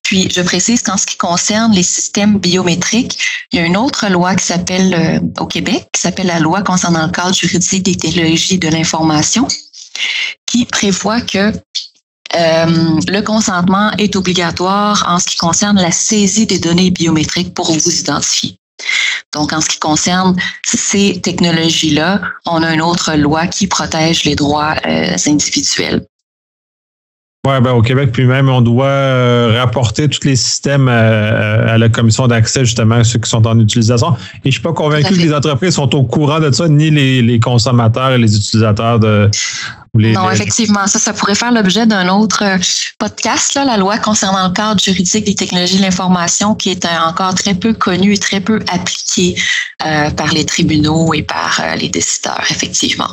Puis, 0.03 0.31
je 0.31 0.41
précise 0.41 0.83
qu'en 0.83 0.97
ce 0.97 1.07
qui 1.07 1.17
concerne 1.17 1.73
les 1.73 1.83
systèmes 1.83 2.39
biométriques, 2.39 3.19
il 3.51 3.59
y 3.59 3.63
a 3.63 3.67
une 3.67 3.77
autre 3.77 4.07
loi 4.09 4.37
qui 4.37 4.45
s'appelle 4.45 4.95
euh, 4.95 5.43
au 5.43 5.47
Québec, 5.47 5.89
qui 5.93 6.01
s'appelle 6.01 6.29
la 6.29 6.39
loi 6.39 6.63
concernant 6.63 7.07
le 7.07 7.13
cadre 7.13 7.35
juridique 7.35 7.83
des 7.83 7.97
technologies 7.97 8.59
de 8.59 8.69
l'information, 8.69 9.49
qui 10.47 10.65
prévoit 10.65 11.21
que 11.21 11.53
le 12.35 13.21
consentement 13.21 13.91
est 13.99 14.17
obligatoire 14.17 15.05
en 15.07 15.19
ce 15.19 15.27
qui 15.27 15.37
concerne 15.37 15.79
la 15.79 15.91
saisie 15.91 16.47
des 16.47 16.59
données 16.59 16.91
biométriques 16.91 17.53
pour 17.53 17.71
vous 17.71 17.91
identifier. 17.91 18.57
Donc, 19.33 19.53
en 19.53 19.61
ce 19.61 19.69
qui 19.69 19.79
concerne 19.79 20.37
ces 20.65 21.21
technologies-là, 21.21 22.21
on 22.47 22.63
a 22.63 22.75
une 22.75 22.83
autre 22.83 23.15
loi 23.15 23.47
qui 23.47 23.67
protège 23.67 24.25
les 24.25 24.35
droits 24.35 24.75
euh, 24.87 25.17
individuels. 25.27 26.07
Oui, 27.45 27.61
ben, 27.61 27.73
au 27.73 27.83
Québec, 27.83 28.11
puis 28.13 28.25
même, 28.25 28.49
on 28.49 28.61
doit 28.61 28.87
euh, 28.87 29.59
rapporter 29.59 30.09
tous 30.09 30.25
les 30.25 30.37
systèmes 30.37 30.89
euh, 30.89 31.75
à 31.75 31.77
la 31.77 31.89
commission 31.89 32.29
d'accès, 32.29 32.65
justement, 32.65 33.03
ceux 33.03 33.19
qui 33.19 33.29
sont 33.29 33.45
en 33.49 33.59
utilisation. 33.59 34.15
Et 34.45 34.51
je 34.51 34.53
suis 34.53 34.63
pas 34.63 34.73
convaincu 34.73 35.13
que 35.13 35.19
les 35.19 35.35
entreprises 35.35 35.75
sont 35.75 35.93
au 35.97 36.05
courant 36.05 36.39
de 36.39 36.53
ça, 36.53 36.69
ni 36.69 36.91
les, 36.91 37.21
les 37.21 37.41
consommateurs 37.41 38.13
et 38.13 38.19
les 38.19 38.37
utilisateurs 38.37 39.01
de, 39.01 39.29
non, 39.95 40.31
effectivement, 40.31 40.87
ça, 40.87 40.99
ça 40.99 41.13
pourrait 41.13 41.35
faire 41.35 41.53
l'objet 41.53 41.87
d'un 41.87 42.09
autre 42.09 42.43
euh, 42.43 42.59
podcast, 42.99 43.55
là, 43.55 43.65
la 43.67 43.77
loi 43.77 43.99
concernant 43.99 44.49
le 44.49 44.55
cadre 44.55 44.81
juridique 44.81 45.27
des 45.27 45.35
technologies 45.35 45.77
de 45.77 45.83
l'information, 45.83 46.55
qui 46.55 46.71
est 46.71 46.87
encore 46.87 47.35
très 47.35 47.55
peu 47.55 47.75
connue 47.75 48.15
et 48.15 48.19
très 48.19 48.41
peu 48.41 48.61
appliquée 48.73 49.37
euh, 49.85 50.11
par 50.11 50.33
les 50.33 50.47
tribunaux 50.47 51.13
et 51.13 51.23
par 51.23 51.61
euh, 51.63 51.75
les 51.75 51.91
décideurs, 51.91 52.45
effectivement. 52.49 53.11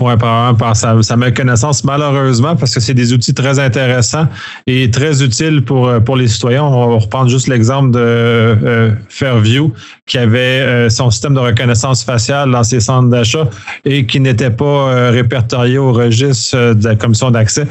Oui, 0.00 0.16
par, 0.16 0.56
par 0.56 0.74
sa, 0.76 1.02
sa 1.02 1.16
méconnaissance, 1.16 1.84
malheureusement, 1.84 2.56
parce 2.56 2.74
que 2.74 2.80
c'est 2.80 2.94
des 2.94 3.12
outils 3.12 3.34
très 3.34 3.58
intéressants 3.58 4.26
et 4.66 4.90
très 4.90 5.22
utiles 5.22 5.62
pour, 5.62 5.88
euh, 5.88 6.00
pour 6.00 6.16
les 6.16 6.26
citoyens. 6.26 6.64
On 6.64 6.88
va 6.88 6.96
reprendre 6.96 7.28
juste 7.28 7.48
l'exemple 7.48 7.90
de 7.90 7.98
euh, 8.00 8.92
Fairview, 9.10 9.74
qui 10.06 10.16
avait 10.16 10.38
euh, 10.38 10.88
son 10.88 11.10
système 11.10 11.34
de 11.34 11.40
reconnaissance 11.40 12.02
faciale 12.02 12.50
dans 12.50 12.62
ses 12.62 12.80
centres 12.80 13.10
d'achat 13.10 13.48
et 13.84 14.06
qui 14.06 14.20
n'était 14.20 14.50
pas 14.50 15.10
répertorié 15.10 15.76
au 15.76 15.92
registre 15.92 16.72
de 16.72 16.84
la 16.84 16.96
commission 16.96 17.30
d'accès. 17.30 17.66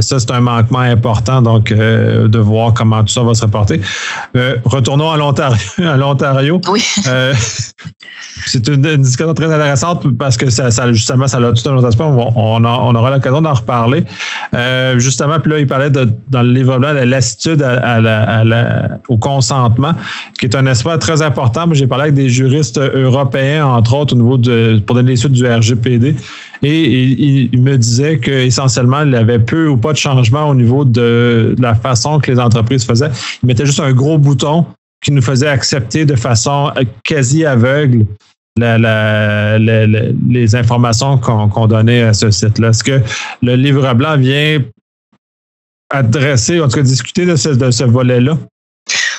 ça, 0.00 0.18
c'est 0.18 0.30
un 0.30 0.40
manquement 0.40 0.78
important, 0.78 1.42
donc, 1.42 1.72
de 1.72 2.38
voir 2.38 2.72
comment 2.72 3.02
tout 3.02 3.12
ça 3.12 3.22
va 3.22 3.34
se 3.34 3.42
reporter. 3.42 3.80
retournons 4.64 5.10
à 5.10 5.16
l'Ontario. 5.16 6.60
Oui. 6.74 6.82
c'est 8.46 8.68
une, 8.68 8.96
discussion 8.96 9.34
très 9.34 9.52
intéressante 9.52 10.06
parce 10.18 10.36
que 10.36 10.50
ça, 10.50 10.70
ça 10.70 10.92
justement, 10.92 11.28
ça 11.28 11.38
a 11.38 11.52
tout 11.52 11.68
un 11.68 11.73
on, 11.78 12.64
aura 12.94 13.10
l'occasion 13.10 13.40
d'en 13.40 13.54
reparler. 13.54 14.04
Euh, 14.54 14.98
justement, 14.98 15.40
puis 15.40 15.50
là, 15.50 15.58
il 15.58 15.66
parlait 15.66 15.90
de, 15.90 16.08
dans 16.28 16.42
le 16.42 16.52
livre 16.52 16.78
blanc 16.78 16.94
de 16.94 17.00
l'attitude 17.00 17.62
à, 17.62 18.00
la, 18.00 18.98
au 19.08 19.16
consentement, 19.16 19.92
qui 20.38 20.46
est 20.46 20.54
un 20.54 20.66
aspect 20.66 20.96
très 20.98 21.22
important. 21.22 21.66
J'ai 21.72 21.86
parlé 21.86 22.04
avec 22.04 22.14
des 22.14 22.28
juristes 22.28 22.78
européens, 22.78 23.66
entre 23.66 23.94
autres, 23.94 24.14
au 24.14 24.18
niveau 24.18 24.38
de, 24.38 24.80
pour 24.86 24.96
donner 24.96 25.10
les 25.10 25.16
suites 25.16 25.32
du 25.32 25.46
RGPD. 25.46 26.16
Et 26.62 27.48
il, 27.52 27.60
me 27.60 27.76
disait 27.76 28.18
qu'essentiellement, 28.18 29.02
il 29.02 29.14
avait 29.14 29.38
peu 29.38 29.68
ou 29.68 29.76
pas 29.76 29.92
de 29.92 29.98
changement 29.98 30.48
au 30.48 30.54
niveau 30.54 30.84
de, 30.84 31.54
la 31.58 31.74
façon 31.74 32.18
que 32.18 32.30
les 32.30 32.40
entreprises 32.40 32.84
faisaient. 32.84 33.10
Il 33.42 33.46
mettait 33.46 33.66
juste 33.66 33.80
un 33.80 33.92
gros 33.92 34.18
bouton 34.18 34.64
qui 35.02 35.12
nous 35.12 35.20
faisait 35.20 35.48
accepter 35.48 36.06
de 36.06 36.16
façon 36.16 36.72
quasi 37.04 37.44
aveugle 37.44 38.06
les 38.56 40.54
informations 40.54 41.18
qu'on 41.18 41.66
donnait 41.66 42.02
à 42.02 42.14
ce 42.14 42.30
site-là. 42.30 42.68
Est-ce 42.68 42.84
que 42.84 43.02
le 43.42 43.56
livre 43.56 43.92
blanc 43.94 44.16
vient 44.16 44.62
adresser, 45.90 46.60
en 46.60 46.68
tout 46.68 46.76
cas 46.76 46.82
discuter 46.82 47.26
de 47.26 47.36
ce, 47.36 47.84
volet-là? 47.84 48.38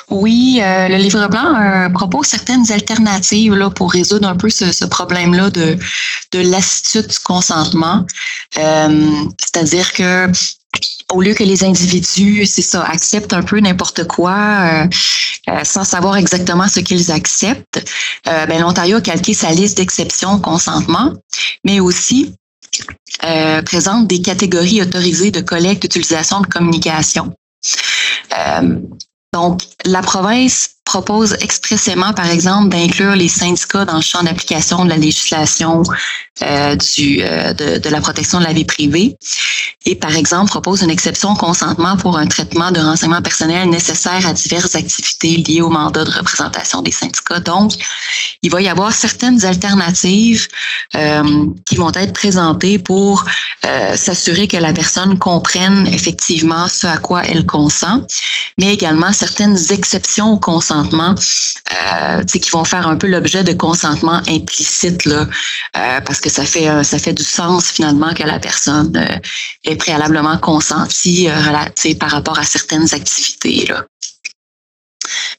Oui, 0.08 0.60
euh, 0.62 0.88
le 0.88 0.96
livre 0.96 1.28
blanc 1.28 1.90
propose 1.92 2.26
certaines 2.26 2.70
alternatives 2.70 3.70
pour 3.74 3.92
résoudre 3.92 4.28
un 4.28 4.36
peu 4.36 4.48
ce, 4.48 4.84
problème-là 4.84 5.50
de, 5.50 5.76
de 6.32 6.50
lassitude 6.50 7.08
du 7.08 7.18
consentement. 7.18 8.06
Euh, 8.58 9.10
c'est-à-dire 9.38 9.92
que 9.92 10.30
au 11.12 11.22
lieu 11.22 11.34
que 11.34 11.44
les 11.44 11.64
individus, 11.64 12.46
c'est 12.46 12.62
ça, 12.62 12.82
acceptent 12.82 13.32
un 13.32 13.42
peu 13.42 13.60
n'importe 13.60 14.06
quoi 14.06 14.88
sans 15.62 15.84
savoir 15.84 16.16
exactement 16.16 16.66
ce 16.68 16.80
qu'ils 16.80 17.12
acceptent, 17.12 17.84
ben, 18.24 18.60
l'Ontario 18.60 18.96
a 18.96 19.00
calqué 19.00 19.32
sa 19.32 19.52
liste 19.52 19.76
d'exceptions 19.76 20.40
consentement, 20.40 21.12
mais 21.64 21.78
aussi 21.78 22.34
présente 23.64 24.08
des 24.08 24.20
catégories 24.20 24.82
autorisées 24.82 25.30
de 25.30 25.40
collecte, 25.40 25.82
d'utilisation, 25.82 26.40
de 26.40 26.46
communication. 26.46 27.32
Donc, 29.32 29.62
la 29.84 30.02
province 30.02 30.75
propose 30.86 31.36
expressément, 31.40 32.14
par 32.14 32.30
exemple, 32.30 32.68
d'inclure 32.70 33.16
les 33.16 33.28
syndicats 33.28 33.84
dans 33.84 33.96
le 33.96 34.02
champ 34.02 34.22
d'application 34.22 34.84
de 34.84 34.88
la 34.88 34.96
législation 34.96 35.82
euh, 36.42 36.76
du, 36.76 37.22
euh, 37.22 37.52
de, 37.52 37.78
de, 37.78 37.88
la 37.90 38.00
protection 38.00 38.38
de 38.38 38.44
la 38.44 38.52
vie 38.52 38.64
privée 38.64 39.16
et, 39.84 39.96
par 39.96 40.14
exemple, 40.14 40.50
propose 40.50 40.82
une 40.82 40.90
exception 40.90 41.32
au 41.32 41.34
consentement 41.34 41.96
pour 41.96 42.16
un 42.16 42.26
traitement 42.26 42.70
de 42.70 42.80
renseignements 42.80 43.22
personnels 43.22 43.68
nécessaire 43.68 44.26
à 44.26 44.32
diverses 44.32 44.74
activités 44.74 45.36
liées 45.38 45.60
au 45.60 45.70
mandat 45.70 46.04
de 46.04 46.10
représentation 46.10 46.82
des 46.82 46.92
syndicats. 46.92 47.40
Donc, 47.40 47.72
il 48.42 48.50
va 48.50 48.60
y 48.60 48.68
avoir 48.68 48.92
certaines 48.92 49.44
alternatives 49.44 50.46
euh, 50.94 51.46
qui 51.64 51.76
vont 51.76 51.92
être 51.94 52.12
présentées 52.12 52.78
pour 52.78 53.24
euh, 53.64 53.96
s'assurer 53.96 54.46
que 54.46 54.56
la 54.56 54.72
personne 54.72 55.18
comprenne 55.18 55.86
effectivement 55.88 56.68
ce 56.68 56.86
à 56.86 56.98
quoi 56.98 57.24
elle 57.24 57.44
consent, 57.44 58.02
mais 58.58 58.72
également 58.72 59.12
certaines 59.12 59.58
exceptions 59.70 60.32
au 60.34 60.38
consentement 60.38 60.75
consentement, 60.76 61.14
euh, 61.72 62.22
qui 62.24 62.50
vont 62.50 62.64
faire 62.64 62.86
un 62.86 62.96
peu 62.96 63.06
l'objet 63.06 63.44
de 63.44 63.52
consentement 63.52 64.20
implicite 64.28 65.04
là, 65.04 65.26
euh, 65.76 66.00
parce 66.00 66.20
que 66.20 66.30
ça 66.30 66.44
fait 66.44 66.68
euh, 66.68 66.82
ça 66.82 66.98
fait 66.98 67.12
du 67.12 67.24
sens 67.24 67.66
finalement 67.66 68.12
que 68.14 68.22
la 68.22 68.38
personne 68.38 68.96
euh, 68.96 69.18
est 69.64 69.76
préalablement 69.76 70.38
consentie 70.38 71.28
euh, 71.28 71.94
par 71.98 72.10
rapport 72.10 72.38
à 72.38 72.44
certaines 72.44 72.92
activités 72.94 73.66
là. 73.68 73.84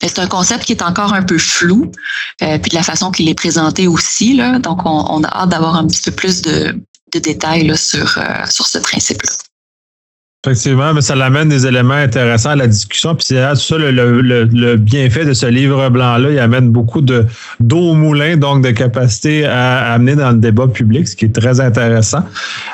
C'est 0.02 0.20
un 0.20 0.28
concept 0.28 0.64
qui 0.64 0.72
est 0.72 0.84
encore 0.84 1.14
un 1.14 1.24
peu 1.24 1.38
flou, 1.38 1.92
puis 2.40 2.70
de 2.70 2.76
la 2.76 2.84
façon 2.84 3.12
qu'il 3.12 3.28
est 3.28 3.34
présenté 3.34 3.88
aussi. 3.88 4.34
Là, 4.34 4.60
donc, 4.60 4.86
on, 4.86 5.24
a 5.24 5.28
hâte 5.28 5.50
d'avoir 5.50 5.76
un 5.76 5.86
petit 5.88 6.02
peu 6.04 6.12
plus 6.12 6.42
de, 6.42 6.80
de 7.14 7.20
détails 7.20 7.68
là, 7.68 7.76
sur, 7.76 8.18
sur 8.48 8.68
ce 8.68 8.78
principe-là. 8.78 9.32
Effectivement, 10.46 10.94
mais 10.94 11.02
ça 11.02 11.16
l'amène 11.16 11.50
des 11.50 11.66
éléments 11.66 11.96
intéressants 11.96 12.52
à 12.52 12.56
la 12.56 12.68
discussion. 12.68 13.16
Puis 13.16 13.26
c'est 13.26 13.56
ça 13.56 13.78
le, 13.78 14.22
le, 14.22 14.76
bienfait 14.76 15.26
de 15.26 15.34
ce 15.34 15.48
livre 15.48 15.90
blanc-là. 15.90 16.30
Il 16.30 16.40
amène 16.40 16.70
beaucoup 16.70 17.02
de 17.02 17.26
d'eau 17.60 17.80
au 17.80 17.94
moulin, 17.96 18.38
donc 18.38 18.64
de 18.64 18.70
capacité 18.70 19.46
à, 19.46 19.94
amener 19.94 20.16
dans 20.16 20.30
le 20.30 20.38
débat 20.38 20.68
public, 20.68 21.08
ce 21.08 21.16
qui 21.16 21.26
est 21.26 21.36
très 21.36 21.60
intéressant. 21.60 22.24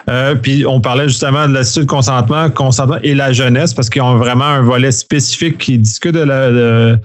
Euh, 0.09 0.35
puis 0.35 0.65
on 0.67 0.81
parlait 0.81 1.07
justement 1.07 1.47
de 1.47 1.53
l'attitude 1.53 1.85
consentement, 1.85 2.49
consentement 2.49 2.99
et 3.01 3.15
la 3.15 3.31
jeunesse, 3.31 3.73
parce 3.73 3.89
qu'ils 3.89 4.01
ont 4.01 4.17
vraiment 4.17 4.45
un 4.45 4.61
volet 4.61 4.91
spécifique 4.91 5.57
qui 5.57 5.77
discute 5.77 6.13
de 6.13 6.19
la, 6.19 6.51
de, 6.51 6.99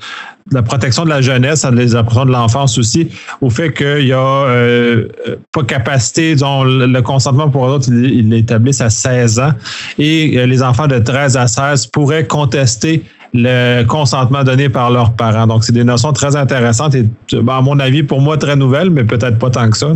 la 0.50 0.62
protection 0.62 1.04
de 1.04 1.10
la 1.10 1.20
jeunesse, 1.20 1.66
les 1.72 1.94
impressions 1.94 2.24
de 2.24 2.30
l'enfance 2.30 2.78
aussi, 2.78 3.08
au 3.40 3.50
fait 3.50 3.72
qu'il 3.72 4.06
y 4.06 4.12
a 4.12 4.18
euh, 4.18 5.08
pas 5.52 5.62
capacité, 5.64 6.34
disons, 6.34 6.64
le 6.64 7.00
consentement 7.02 7.48
pour 7.50 7.68
eux 7.68 7.80
ils 7.88 8.28
l'établissent 8.28 8.80
à 8.80 8.90
16 8.90 9.40
ans 9.40 9.52
et 9.98 10.38
euh, 10.38 10.46
les 10.46 10.62
enfants 10.62 10.86
de 10.86 10.98
13 10.98 11.36
à 11.36 11.46
16 11.46 11.88
pourraient 11.88 12.26
contester 12.26 13.02
le 13.34 13.84
consentement 13.84 14.42
donné 14.42 14.68
par 14.68 14.90
leurs 14.90 15.12
parents. 15.12 15.46
Donc, 15.46 15.64
c'est 15.64 15.72
des 15.72 15.84
notions 15.84 16.12
très 16.12 16.34
intéressantes 16.34 16.94
et, 16.94 17.04
à 17.34 17.60
mon 17.60 17.78
avis, 17.78 18.02
pour 18.02 18.20
moi, 18.20 18.38
très 18.38 18.56
nouvelles, 18.56 18.90
mais 18.90 19.04
peut-être 19.04 19.38
pas 19.38 19.50
tant 19.50 19.68
que 19.68 19.76
ça. 19.76 19.92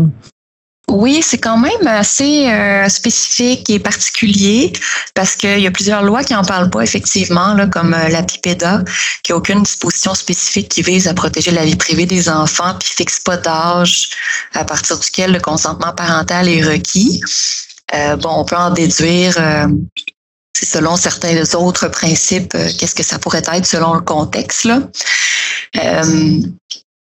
Oui, 0.93 1.23
c'est 1.23 1.39
quand 1.39 1.57
même 1.57 1.87
assez 1.87 2.47
euh, 2.49 2.87
spécifique 2.91 3.71
et 3.71 3.79
particulier 3.79 4.75
parce 5.15 5.37
qu'il 5.37 5.59
y 5.59 5.67
a 5.67 5.71
plusieurs 5.71 6.03
lois 6.03 6.23
qui 6.23 6.35
en 6.35 6.45
parlent 6.45 6.69
pas 6.69 6.83
effectivement, 6.83 7.57
comme 7.71 7.95
euh, 7.95 8.09
la 8.09 8.23
PIPEDA, 8.23 8.85
qui 9.23 9.33
a 9.33 9.37
aucune 9.37 9.63
disposition 9.63 10.15
spécifique 10.15 10.69
qui 10.69 10.83
vise 10.83 11.09
à 11.09 11.15
protéger 11.15 11.51
la 11.51 11.65
vie 11.65 11.77
privée 11.77 12.05
des 12.05 12.29
enfants, 12.29 12.75
puis 12.79 12.91
fixe 12.91 13.21
pas 13.21 13.39
d'âge 13.39 14.11
à 14.53 14.67
partir 14.67 14.99
duquel 14.99 15.33
le 15.33 15.41
consentement 15.41 15.93
parental 15.95 16.47
est 16.47 16.63
requis. 16.63 17.23
Euh, 17.95 18.17
bon, 18.17 18.41
on 18.41 18.45
peut 18.45 18.57
en 18.57 18.71
déduire 18.71 19.35
selon 20.63 20.97
certains 20.97 21.55
autres 21.55 21.89
principes, 21.89 22.53
qu'est-ce 22.53 22.95
que 22.95 23.03
ça 23.03 23.19
pourrait 23.19 23.43
être 23.51 23.67
selon 23.67 23.95
le 23.95 24.03
contexte. 24.03 24.69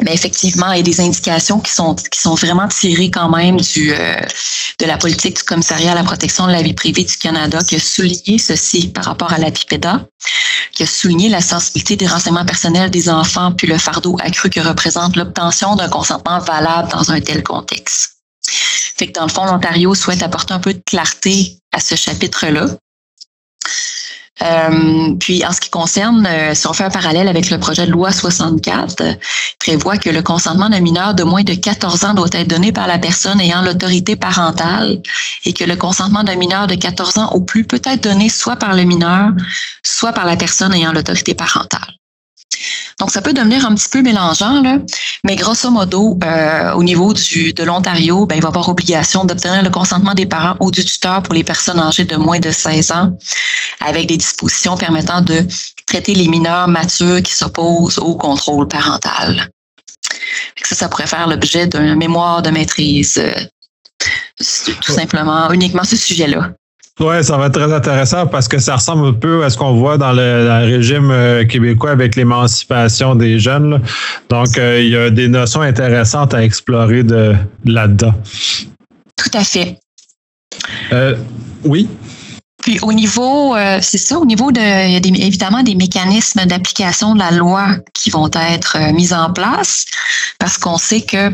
Mais 0.03 0.13
effectivement, 0.13 0.71
il 0.73 0.77
y 0.77 0.79
a 0.81 0.83
des 0.83 0.99
indications 0.99 1.59
qui 1.59 1.71
sont 1.71 1.95
qui 1.95 2.19
sont 2.19 2.35
vraiment 2.35 2.67
tirées 2.67 3.09
quand 3.09 3.29
même 3.29 3.57
du 3.57 3.93
euh, 3.93 4.19
de 4.79 4.85
la 4.85 4.97
politique 4.97 5.37
du 5.37 5.43
commissariat 5.43 5.93
à 5.93 5.95
la 5.95 6.03
protection 6.03 6.47
de 6.47 6.51
la 6.51 6.61
vie 6.61 6.73
privée 6.73 7.05
du 7.05 7.17
Canada 7.17 7.59
qui 7.63 7.75
a 7.75 7.79
souligné 7.79 8.37
ceci 8.37 8.89
par 8.89 9.05
rapport 9.05 9.31
à 9.31 9.37
la 9.37 9.51
PIPEDA, 9.51 10.05
qui 10.73 10.83
a 10.83 10.85
souligné 10.85 11.29
la 11.29 11.39
sensibilité 11.39 11.95
des 11.95 12.07
renseignements 12.07 12.45
personnels 12.45 12.91
des 12.91 13.09
enfants 13.09 13.53
puis 13.53 13.67
le 13.67 13.77
fardeau 13.77 14.17
accru 14.21 14.49
que 14.49 14.59
représente 14.59 15.15
l'obtention 15.15 15.75
d'un 15.77 15.87
consentement 15.87 16.39
valable 16.39 16.89
dans 16.91 17.09
un 17.11 17.21
tel 17.21 17.41
contexte. 17.41 18.15
Fait 18.97 19.07
que 19.07 19.13
dans 19.13 19.25
le 19.25 19.31
fond, 19.31 19.45
l'Ontario 19.45 19.95
souhaite 19.95 20.23
apporter 20.23 20.53
un 20.53 20.59
peu 20.59 20.73
de 20.73 20.81
clarté 20.85 21.57
à 21.71 21.79
ce 21.79 21.95
chapitre-là. 21.95 22.67
Euh, 24.41 25.15
puis 25.17 25.45
en 25.45 25.53
ce 25.53 25.61
qui 25.61 25.69
concerne, 25.69 26.27
euh, 26.27 26.53
si 26.53 26.67
on 26.67 26.73
fait 26.73 26.83
un 26.83 26.89
parallèle 26.89 27.29
avec 27.29 27.49
le 27.49 27.57
projet 27.57 27.85
de 27.85 27.91
loi 27.91 28.11
64, 28.11 29.01
euh, 29.01 29.13
prévoit 29.59 29.97
que 29.97 30.09
le 30.09 30.21
consentement 30.21 30.69
d'un 30.69 30.81
mineur 30.81 31.13
de 31.13 31.23
moins 31.23 31.43
de 31.43 31.53
14 31.53 32.03
ans 32.03 32.13
doit 32.13 32.27
être 32.33 32.47
donné 32.47 32.73
par 32.73 32.87
la 32.87 32.99
personne 32.99 33.39
ayant 33.39 33.61
l'autorité 33.61 34.17
parentale 34.17 35.01
et 35.45 35.53
que 35.53 35.63
le 35.63 35.77
consentement 35.77 36.23
d'un 36.23 36.35
mineur 36.35 36.67
de 36.67 36.75
14 36.75 37.17
ans 37.17 37.29
au 37.31 37.41
plus 37.41 37.63
peut 37.63 37.81
être 37.85 38.03
donné 38.03 38.27
soit 38.27 38.57
par 38.57 38.75
le 38.75 38.83
mineur, 38.83 39.29
soit 39.83 40.11
par 40.11 40.25
la 40.25 40.35
personne 40.35 40.73
ayant 40.73 40.91
l'autorité 40.91 41.33
parentale. 41.33 41.95
Donc, 42.99 43.11
ça 43.11 43.21
peut 43.21 43.33
devenir 43.33 43.65
un 43.65 43.75
petit 43.75 43.89
peu 43.89 44.01
mélangeant, 44.01 44.61
là, 44.61 44.77
mais 45.25 45.35
grosso 45.35 45.69
modo, 45.69 46.17
euh, 46.23 46.71
au 46.73 46.83
niveau 46.83 47.13
du, 47.13 47.51
de 47.51 47.63
l'Ontario, 47.63 48.25
ben, 48.25 48.35
il 48.35 48.41
va 48.41 48.47
y 48.47 48.51
avoir 48.51 48.69
obligation 48.69 49.25
d'obtenir 49.25 49.63
le 49.63 49.69
consentement 49.69 50.13
des 50.13 50.25
parents 50.25 50.55
ou 50.61 50.71
du 50.71 50.85
tuteur 50.85 51.21
pour 51.21 51.33
les 51.33 51.43
personnes 51.43 51.79
âgées 51.79 52.05
de 52.05 52.15
moins 52.15 52.39
de 52.39 52.51
16 52.51 52.91
ans, 52.91 53.17
avec 53.81 54.07
des 54.07 54.15
dispositions 54.15 54.77
permettant 54.77 55.21
de 55.21 55.45
traiter 55.87 56.15
les 56.15 56.29
mineurs 56.29 56.69
matures 56.69 57.21
qui 57.21 57.33
s'opposent 57.33 57.99
au 57.99 58.15
contrôle 58.15 58.67
parental. 58.69 59.49
Ça, 60.63 60.75
ça 60.75 60.89
pourrait 60.89 61.07
faire 61.07 61.27
l'objet 61.27 61.67
d'un 61.67 61.95
mémoire 61.95 62.41
de 62.41 62.49
maîtrise, 62.49 63.17
euh, 63.17 63.33
tout 64.37 64.91
simplement, 64.91 65.51
uniquement 65.51 65.83
ce 65.83 65.97
sujet-là. 65.97 66.51
Oui, 67.01 67.23
ça 67.25 67.35
va 67.35 67.47
être 67.47 67.53
très 67.53 67.73
intéressant 67.73 68.25
parce 68.25 68.47
que 68.47 68.57
ça 68.57 68.75
ressemble 68.75 69.07
un 69.07 69.13
peu 69.13 69.43
à 69.43 69.49
ce 69.49 69.57
qu'on 69.57 69.73
voit 69.73 69.97
dans 69.97 70.13
le, 70.13 70.65
régime 70.65 71.11
euh, 71.11 71.43
québécois 71.43 71.91
avec 71.91 72.15
l'émancipation 72.15 73.15
des 73.15 73.37
jeunes. 73.37 73.81
Donc, 74.29 74.57
euh, 74.57 74.79
il 74.81 74.89
y 74.89 74.97
a 74.97 75.09
des 75.09 75.27
notions 75.27 75.59
intéressantes 75.59 76.33
à 76.33 76.41
explorer 76.41 77.03
de, 77.03 77.35
là-dedans. 77.65 78.13
Tout 79.17 79.31
à 79.33 79.43
fait. 79.43 79.77
Euh, 80.93 81.15
oui? 81.65 81.89
Puis 82.65 82.79
au 82.81 82.93
niveau, 82.93 83.55
euh, 83.55 83.77
c'est 83.79 83.99
ça, 83.99 84.17
au 84.17 84.25
niveau 84.25 84.51
de, 84.51 84.59
il 84.59 84.91
y 84.91 84.95
a 84.95 85.25
évidemment 85.27 85.61
des 85.61 85.75
mécanismes 85.75 86.45
d'application 86.45 87.13
de 87.13 87.19
la 87.19 87.29
loi 87.29 87.67
qui 87.93 88.09
vont 88.09 88.27
être 88.33 88.77
euh, 88.79 88.91
mis 88.91 89.13
en 89.13 89.31
place 89.31 89.85
parce 90.39 90.57
qu'on 90.57 90.79
sait 90.79 91.01
que 91.01 91.29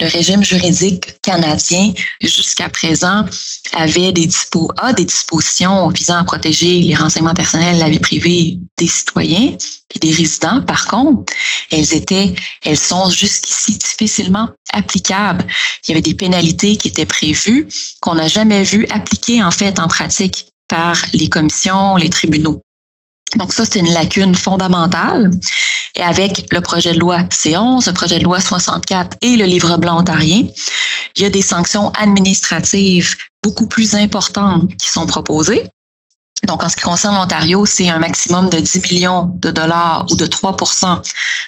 le 0.00 0.08
régime 0.08 0.42
juridique 0.42 1.20
canadien 1.22 1.92
jusqu'à 2.20 2.68
présent 2.68 3.24
avait 3.72 4.10
des 4.10 4.26
dispo, 4.26 4.68
a 4.78 4.92
des 4.92 5.04
dispositions 5.04 5.88
visant 5.90 6.16
à 6.16 6.24
protéger 6.24 6.80
les 6.80 6.96
renseignements 6.96 7.34
personnels, 7.34 7.78
la 7.78 7.88
vie 7.88 8.00
privée 8.00 8.58
des 8.76 8.88
citoyens 8.88 9.52
et 9.94 9.98
des 9.98 10.12
résidents. 10.12 10.62
Par 10.62 10.86
contre, 10.86 11.32
elles 11.70 11.94
étaient, 11.94 12.34
elles 12.62 12.78
sont 12.78 13.10
jusqu'ici 13.10 13.78
difficilement 13.78 14.48
applicables. 14.72 15.44
Il 15.86 15.90
y 15.90 15.92
avait 15.92 16.02
des 16.02 16.14
pénalités 16.14 16.76
qui 16.76 16.88
étaient 16.88 17.06
prévues 17.06 17.68
qu'on 18.00 18.14
n'a 18.14 18.28
jamais 18.28 18.62
vu 18.62 18.86
appliquées 18.90 19.42
en 19.42 19.50
fait 19.50 19.78
en 19.78 19.88
pratique 19.88 20.46
par 20.68 20.96
les 21.12 21.28
commissions, 21.28 21.96
les 21.96 22.10
tribunaux. 22.10 22.60
Donc 23.36 23.52
ça, 23.52 23.64
c'est 23.64 23.80
une 23.80 23.92
lacune 23.92 24.34
fondamentale. 24.34 25.30
Et 25.96 26.02
avec 26.02 26.52
le 26.52 26.60
projet 26.60 26.92
de 26.92 26.98
loi 26.98 27.22
C11, 27.24 27.86
le 27.86 27.92
projet 27.92 28.18
de 28.18 28.24
loi 28.24 28.40
64 28.40 29.16
et 29.22 29.36
le 29.36 29.44
livre 29.44 29.76
blanc 29.76 30.00
ontarien, 30.00 30.46
il 31.16 31.22
y 31.22 31.26
a 31.26 31.30
des 31.30 31.42
sanctions 31.42 31.90
administratives 31.90 33.16
beaucoup 33.42 33.66
plus 33.66 33.94
importantes 33.94 34.70
qui 34.76 34.88
sont 34.88 35.06
proposées. 35.06 35.68
Donc, 36.46 36.62
en 36.62 36.68
ce 36.68 36.76
qui 36.76 36.82
concerne 36.82 37.14
l'Ontario, 37.14 37.66
c'est 37.66 37.88
un 37.88 37.98
maximum 37.98 38.50
de 38.50 38.58
10 38.58 38.82
millions 38.90 39.30
de 39.36 39.50
dollars 39.50 40.06
ou 40.10 40.16
de 40.16 40.26
3 40.26 40.56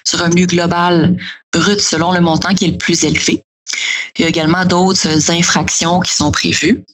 sur 0.04 0.20
revenu 0.20 0.46
global 0.46 1.16
brut 1.52 1.80
selon 1.80 2.12
le 2.12 2.20
montant 2.20 2.54
qui 2.54 2.66
est 2.66 2.70
le 2.70 2.78
plus 2.78 3.04
élevé. 3.04 3.42
Il 4.16 4.22
y 4.22 4.24
a 4.24 4.28
également 4.28 4.64
d'autres 4.64 5.30
infractions 5.30 6.00
qui 6.00 6.12
sont 6.12 6.30
prévues, 6.30 6.84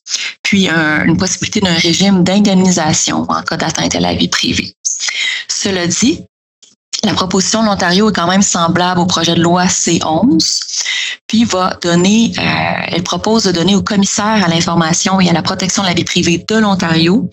puis 0.43 0.69
une 0.69 1.17
possibilité 1.17 1.61
d'un 1.61 1.75
régime 1.75 2.25
d'indemnisation 2.25 3.27
en 3.29 3.43
cas 3.43 3.57
d'atteinte 3.57 3.95
à 3.95 4.01
la 4.01 4.15
vie 4.15 4.29
privée. 4.29 4.75
Cela 5.49 5.87
dit, 5.87 6.25
la 7.05 7.15
proposition 7.15 7.63
de 7.63 7.67
l'Ontario 7.67 8.11
est 8.11 8.13
quand 8.13 8.29
même 8.29 8.43
semblable 8.43 9.01
au 9.01 9.07
projet 9.07 9.35
de 9.35 9.43
loi 9.43 9.65
C11, 9.67 10.83
puis 11.27 11.45
va 11.45 11.77
donner, 11.83 12.33
euh, 12.39 12.87
elle 12.89 13.03
propose 13.03 13.45
de 13.45 13.53
donner 13.53 13.75
au 13.75 13.83
commissaire 13.83 14.45
à 14.45 14.49
l'information 14.49 15.21
et 15.21 15.29
à 15.29 15.33
la 15.33 15.43
protection 15.43 15.83
de 15.83 15.89
la 15.89 15.95
vie 15.95 16.05
privée 16.05 16.45
de 16.49 16.57
l'Ontario 16.57 17.29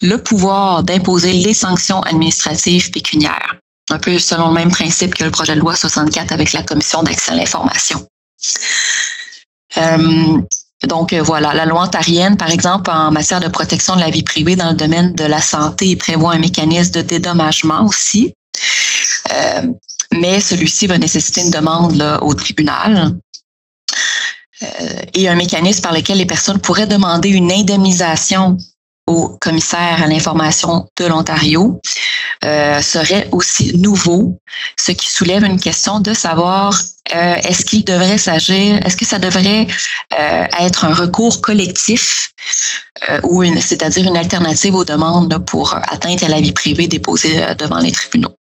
le 0.00 0.16
pouvoir 0.16 0.82
d'imposer 0.82 1.32
les 1.32 1.54
sanctions 1.54 2.00
administratives 2.02 2.90
pécuniaires, 2.90 3.56
un 3.90 3.98
peu 3.98 4.18
selon 4.18 4.48
le 4.48 4.54
même 4.54 4.70
principe 4.70 5.14
que 5.14 5.24
le 5.24 5.30
projet 5.30 5.54
de 5.54 5.60
loi 5.60 5.76
64 5.76 6.32
avec 6.32 6.52
la 6.52 6.62
commission 6.62 7.02
d'accès 7.02 7.32
à 7.32 7.34
l'information. 7.34 8.06
Euh, 9.76 10.38
donc 10.86 11.12
euh, 11.12 11.22
voilà, 11.22 11.54
la 11.54 11.66
loi 11.66 11.82
ontarienne, 11.82 12.36
par 12.36 12.50
exemple, 12.50 12.90
en 12.90 13.10
matière 13.10 13.40
de 13.40 13.48
protection 13.48 13.94
de 13.94 14.00
la 14.00 14.10
vie 14.10 14.22
privée 14.22 14.56
dans 14.56 14.70
le 14.70 14.74
domaine 14.74 15.14
de 15.14 15.24
la 15.24 15.40
santé, 15.40 15.96
prévoit 15.96 16.32
un 16.32 16.38
mécanisme 16.38 16.92
de 16.92 17.02
dédommagement 17.02 17.84
aussi. 17.86 18.34
Euh, 19.32 19.62
mais 20.12 20.40
celui-ci 20.40 20.86
va 20.86 20.98
nécessiter 20.98 21.40
une 21.40 21.50
demande 21.50 21.96
là, 21.96 22.22
au 22.22 22.34
tribunal 22.34 23.16
euh, 24.62 24.66
et 25.14 25.28
un 25.28 25.34
mécanisme 25.34 25.80
par 25.80 25.92
lequel 25.92 26.18
les 26.18 26.26
personnes 26.26 26.60
pourraient 26.60 26.86
demander 26.86 27.30
une 27.30 27.50
indemnisation 27.50 28.58
au 29.06 29.36
commissaire 29.40 30.02
à 30.02 30.06
l'information 30.06 30.88
de 30.98 31.06
l'Ontario 31.06 31.80
euh, 32.44 32.80
serait 32.80 33.28
aussi 33.32 33.76
nouveau, 33.78 34.40
ce 34.78 34.92
qui 34.92 35.08
soulève 35.08 35.44
une 35.44 35.58
question 35.58 36.00
de 36.00 36.14
savoir 36.14 36.80
euh, 37.14 37.34
est-ce 37.44 37.64
qu'il 37.64 37.84
devrait 37.84 38.18
s'agir, 38.18 38.84
est-ce 38.84 38.96
que 38.96 39.04
ça 39.04 39.18
devrait 39.18 39.66
euh, 40.18 40.44
être 40.60 40.84
un 40.84 40.94
recours 40.94 41.40
collectif 41.40 42.30
euh, 43.08 43.20
ou 43.24 43.42
une, 43.42 43.60
c'est-à-dire 43.60 44.06
une 44.06 44.16
alternative 44.16 44.74
aux 44.74 44.84
demandes 44.84 45.44
pour 45.46 45.74
atteinte 45.74 46.22
à 46.22 46.28
la 46.28 46.40
vie 46.40 46.52
privée 46.52 46.86
déposées 46.86 47.44
devant 47.58 47.78
les 47.78 47.92
tribunaux. 47.92 48.34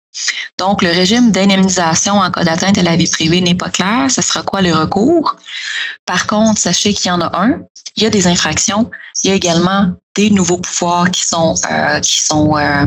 Donc, 0.57 0.81
le 0.81 0.89
régime 0.89 1.31
d'indemnisation 1.31 2.15
en 2.15 2.29
cas 2.31 2.43
d'atteinte 2.43 2.77
à 2.77 2.83
la 2.83 2.95
vie 2.95 3.07
privée 3.07 3.41
n'est 3.41 3.55
pas 3.55 3.69
clair. 3.69 4.11
Ce 4.11 4.21
sera 4.21 4.43
quoi 4.43 4.61
le 4.61 4.73
recours? 4.73 5.35
Par 6.05 6.27
contre, 6.27 6.59
sachez 6.59 6.93
qu'il 6.93 7.07
y 7.07 7.11
en 7.11 7.21
a 7.21 7.31
un. 7.37 7.61
Il 7.95 8.03
y 8.03 8.05
a 8.05 8.09
des 8.09 8.27
infractions. 8.27 8.89
Il 9.23 9.29
y 9.29 9.31
a 9.31 9.35
également 9.35 9.93
des 10.15 10.29
nouveaux 10.29 10.57
pouvoirs 10.57 11.09
qui 11.09 11.23
sont, 11.23 11.55
euh, 11.71 11.99
qui 11.99 12.19
sont 12.19 12.57
euh, 12.57 12.85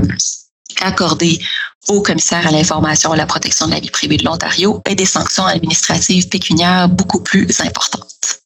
accordés 0.83 1.41
au 1.89 2.03
commissaire 2.03 2.47
à 2.47 2.51
l'information 2.51 3.11
et 3.11 3.15
à 3.15 3.19
la 3.19 3.27
protection 3.27 3.67
de 3.67 3.73
la 3.73 3.81
vie 3.81 3.91
privée 3.91 4.17
de 4.17 4.25
l'Ontario 4.25 4.83
et 4.89 4.95
des 4.95 5.05
sanctions 5.05 5.47
administratives 5.47 6.29
pécuniaires 6.29 6.89
beaucoup 6.89 7.21
plus 7.21 7.61
importantes. 7.61 8.44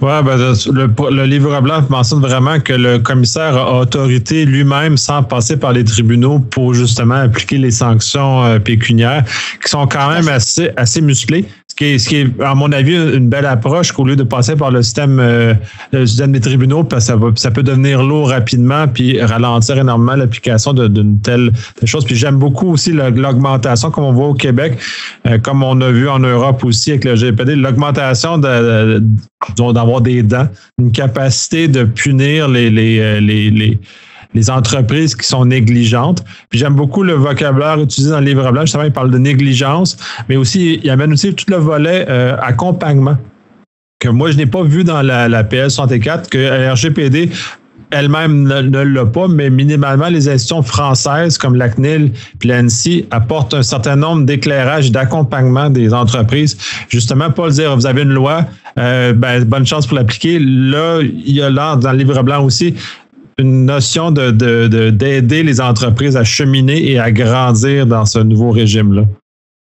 Oui, 0.00 0.10
ben, 0.24 0.36
le, 0.36 1.10
le, 1.10 1.24
livre 1.24 1.60
blanc 1.62 1.82
mentionne 1.88 2.20
vraiment 2.20 2.60
que 2.60 2.74
le 2.74 2.98
commissaire 2.98 3.56
a 3.56 3.80
autorité 3.80 4.44
lui-même 4.44 4.96
sans 4.96 5.22
passer 5.22 5.56
par 5.56 5.72
les 5.72 5.84
tribunaux 5.84 6.38
pour 6.38 6.74
justement 6.74 7.14
appliquer 7.14 7.56
les 7.56 7.70
sanctions 7.70 8.44
euh, 8.44 8.58
pécuniaires 8.58 9.24
qui 9.62 9.70
sont 9.70 9.86
quand 9.86 10.10
même 10.10 10.28
assez, 10.28 10.70
assez 10.76 11.00
musclées 11.00 11.46
qui 11.76 11.84
est, 11.84 11.98
ce 11.98 12.08
qui 12.08 12.16
est, 12.16 12.40
à 12.40 12.54
mon 12.54 12.72
avis, 12.72 12.94
une 12.94 13.28
belle 13.28 13.44
approche 13.44 13.92
qu'au 13.92 14.04
lieu 14.04 14.16
de 14.16 14.22
passer 14.22 14.56
par 14.56 14.70
le 14.70 14.82
système, 14.82 15.18
euh, 15.20 15.54
le 15.92 16.06
système 16.06 16.32
des 16.32 16.40
tribunaux, 16.40 16.84
parce 16.84 17.04
que 17.04 17.12
ça, 17.12 17.16
va, 17.16 17.28
ça 17.36 17.50
peut 17.50 17.62
devenir 17.62 18.02
lourd 18.02 18.30
rapidement 18.30 18.88
puis 18.88 19.20
ralentir 19.20 19.76
énormément 19.76 20.16
l'application 20.16 20.72
d'une 20.72 21.20
telle 21.20 21.52
chose. 21.84 22.04
Puis 22.06 22.16
j'aime 22.16 22.38
beaucoup 22.38 22.72
aussi 22.72 22.92
l'augmentation, 22.92 23.90
comme 23.90 24.04
on 24.04 24.12
voit 24.12 24.28
au 24.28 24.34
Québec, 24.34 24.78
euh, 25.26 25.38
comme 25.38 25.62
on 25.62 25.78
a 25.82 25.90
vu 25.90 26.08
en 26.08 26.18
Europe 26.18 26.64
aussi 26.64 26.92
avec 26.92 27.04
le 27.04 27.14
GPD, 27.14 27.56
l'augmentation 27.56 28.38
d'avoir 28.38 30.00
des 30.00 30.22
dents, 30.22 30.48
une 30.78 30.92
capacité 30.92 31.68
de 31.68 31.84
punir 31.84 32.48
les, 32.48 32.70
les, 32.70 33.00
euh, 33.00 33.20
les, 33.20 33.50
les 33.50 33.78
les 34.34 34.50
entreprises 34.50 35.14
qui 35.14 35.26
sont 35.26 35.44
négligentes. 35.44 36.24
Puis 36.50 36.58
j'aime 36.58 36.74
beaucoup 36.74 37.02
le 37.02 37.14
vocabulaire 37.14 37.80
utilisé 37.80 38.10
dans 38.10 38.20
le 38.20 38.26
livre 38.26 38.50
blanc. 38.52 38.62
Justement, 38.62 38.84
il 38.84 38.92
parle 38.92 39.10
de 39.10 39.18
négligence, 39.18 39.96
mais 40.28 40.36
aussi, 40.36 40.80
il 40.82 40.90
amène 40.90 41.12
aussi 41.12 41.34
tout 41.34 41.46
le 41.48 41.56
volet 41.56 42.06
euh, 42.08 42.36
accompagnement 42.40 43.16
que 43.98 44.08
moi, 44.08 44.30
je 44.30 44.36
n'ai 44.36 44.46
pas 44.46 44.62
vu 44.62 44.84
dans 44.84 45.00
la, 45.00 45.28
la 45.28 45.42
PS 45.42 45.74
64, 45.74 46.28
que 46.28 46.38
la 46.38 46.74
RGPD 46.74 47.30
elle-même 47.90 48.42
ne, 48.42 48.82
l'a 48.82 49.06
pas, 49.06 49.28
mais 49.28 49.50
minimalement, 49.50 50.08
les 50.08 50.28
institutions 50.28 50.62
françaises 50.62 51.38
comme 51.38 51.54
la 51.54 51.68
CNIL 51.68 52.12
et 52.42 52.46
l'ANSI 52.46 53.06
apportent 53.10 53.54
un 53.54 53.62
certain 53.62 53.96
nombre 53.96 54.24
d'éclairages 54.24 54.90
d'accompagnement 54.90 55.70
des 55.70 55.94
entreprises. 55.94 56.56
Justement, 56.88 57.30
pas 57.30 57.48
dire, 57.50 57.76
vous 57.76 57.86
avez 57.86 58.02
une 58.02 58.12
loi, 58.12 58.44
euh, 58.78 59.12
ben, 59.12 59.44
bonne 59.44 59.66
chance 59.66 59.86
pour 59.86 59.96
l'appliquer. 59.96 60.38
Là, 60.40 61.00
il 61.02 61.32
y 61.32 61.40
a 61.40 61.50
là, 61.50 61.76
dans 61.76 61.92
le 61.92 61.98
livre 61.98 62.22
blanc 62.22 62.44
aussi, 62.44 62.74
une 63.38 63.66
notion 63.66 64.10
de, 64.10 64.30
d'aider 64.90 65.42
les 65.42 65.60
entreprises 65.60 66.16
à 66.16 66.24
cheminer 66.24 66.90
et 66.90 66.98
à 66.98 67.12
grandir 67.12 67.86
dans 67.86 68.06
ce 68.06 68.18
nouveau 68.18 68.50
régime-là. 68.50 69.02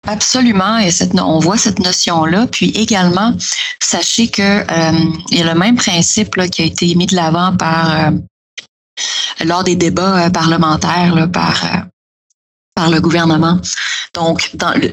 Absolument, 0.07 0.79
et 0.79 0.91
cette, 0.91 1.19
on 1.19 1.39
voit 1.39 1.57
cette 1.57 1.79
notion-là. 1.79 2.47
Puis 2.47 2.71
également, 2.71 3.35
sachez 3.81 4.29
que 4.29 4.43
euh, 4.43 5.13
il 5.31 5.39
y 5.39 5.43
a 5.43 5.53
le 5.53 5.59
même 5.59 5.77
principe 5.77 6.39
qui 6.51 6.63
a 6.63 6.65
été 6.67 6.95
mis 6.95 7.07
de 7.07 7.17
l'avant 7.17 7.57
par 7.57 7.91
euh, 7.91 8.11
lors 9.45 9.65
des 9.65 9.77
débats 9.77 10.27
euh, 10.27 10.31
parlementaires 10.31 11.29
par 11.33 11.87
par 12.75 12.91
le 12.91 13.01
gouvernement. 13.01 13.61
Donc, 14.15 14.51
dans 14.55 14.73
le, 14.73 14.93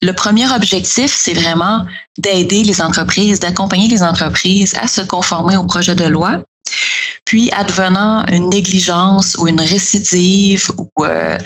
le 0.00 0.12
premier 0.12 0.48
objectif, 0.52 1.12
c'est 1.12 1.34
vraiment 1.34 1.84
d'aider 2.18 2.62
les 2.62 2.80
entreprises, 2.80 3.40
d'accompagner 3.40 3.88
les 3.88 4.04
entreprises 4.04 4.76
à 4.80 4.86
se 4.86 5.00
conformer 5.00 5.56
au 5.56 5.64
projet 5.64 5.96
de 5.96 6.04
loi 6.04 6.42
puis, 7.26 7.50
advenant 7.50 8.24
une 8.26 8.48
négligence 8.48 9.36
ou 9.38 9.48
une 9.48 9.60
récidive 9.60 10.70
ou, 10.78 11.04
euh, 11.04 11.36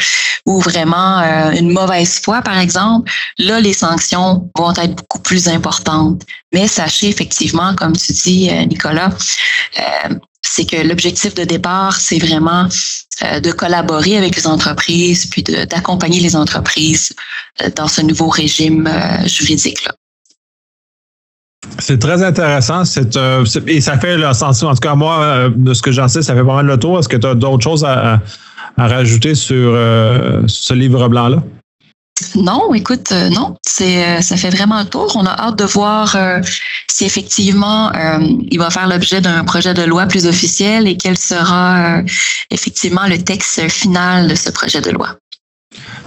ou 0.45 0.61
vraiment 0.61 1.21
euh, 1.21 1.53
une 1.53 1.71
mauvaise 1.71 2.21
foi, 2.21 2.43
par 2.43 2.59
exemple, 2.59 3.11
là, 3.39 3.61
les 3.61 3.73
sanctions 3.73 4.51
vont 4.59 4.75
être 4.75 4.95
beaucoup 4.95 5.21
plus 5.21 5.49
importantes. 5.49 6.23
Mais 6.53 6.69
sachez 6.69 7.09
effectivement, 7.09 7.75
comme 7.75 7.97
tu 7.97 8.13
dis, 8.13 8.51
euh, 8.51 8.67
Nicolas, 8.67 9.11
c'est 10.43 10.67
que 10.67 10.77
l'objectif 10.77 11.35
de 11.35 11.45
départ, 11.45 11.99
c'est 11.99 12.19
vraiment 12.19 12.69
de 13.43 13.53
collaborer 13.53 14.17
avec 14.17 14.37
les 14.37 14.47
entreprises, 14.47 15.27
puis 15.27 15.43
d'accompagner 15.43 16.21
les 16.21 16.35
entreprises 16.35 17.15
dans 17.77 17.89
ce 17.89 18.01
nouveau 18.01 18.29
régime 18.29 18.91
juridique-là. 19.27 19.93
C'est 21.79 21.99
très 21.99 22.23
intéressant. 22.23 22.83
Euh, 23.17 23.45
et 23.67 23.81
ça 23.81 23.99
fait 23.99 24.17
le 24.17 24.33
sens. 24.33 24.63
En 24.63 24.75
tout 24.75 24.81
cas, 24.81 24.95
moi, 24.95 25.21
euh, 25.21 25.51
de 25.55 25.75
ce 25.75 25.83
que 25.83 25.93
j'en 25.93 26.09
sais, 26.09 26.23
ça 26.23 26.35
fait 26.35 26.45
pas 26.45 26.55
mal 26.55 26.67
le 26.67 26.79
tour. 26.79 26.99
Est-ce 26.99 27.09
que 27.09 27.17
tu 27.17 27.27
as 27.27 27.35
d'autres 27.35 27.63
choses 27.63 27.85
à, 27.85 28.21
rajouter 28.79 29.35
sur 29.35 29.73
euh, 29.75 30.43
ce 30.47 30.73
livre 30.73 31.09
blanc-là? 31.09 31.43
Non, 32.37 32.75
écoute, 32.75 33.13
non, 33.33 33.57
c'est 33.67 34.21
ça 34.21 34.37
fait 34.37 34.51
vraiment 34.51 34.81
le 34.81 34.87
tour. 34.87 35.11
On 35.17 35.25
a 35.25 35.31
hâte 35.31 35.57
de 35.57 35.65
voir 35.65 36.17
si 36.87 37.07
effectivement 37.07 37.91
il 38.51 38.59
va 38.59 38.69
faire 38.69 38.87
l'objet 38.89 39.23
d'un 39.23 39.43
projet 39.45 39.73
de 39.73 39.83
loi 39.83 40.05
plus 40.05 40.27
officiel 40.27 40.87
et 40.87 40.99
quel 40.99 41.17
sera 41.17 42.03
effectivement 42.51 43.07
le 43.07 43.17
texte 43.23 43.67
final 43.71 44.29
de 44.29 44.35
ce 44.35 44.51
projet 44.51 44.83
de 44.83 44.91
loi. 44.91 45.17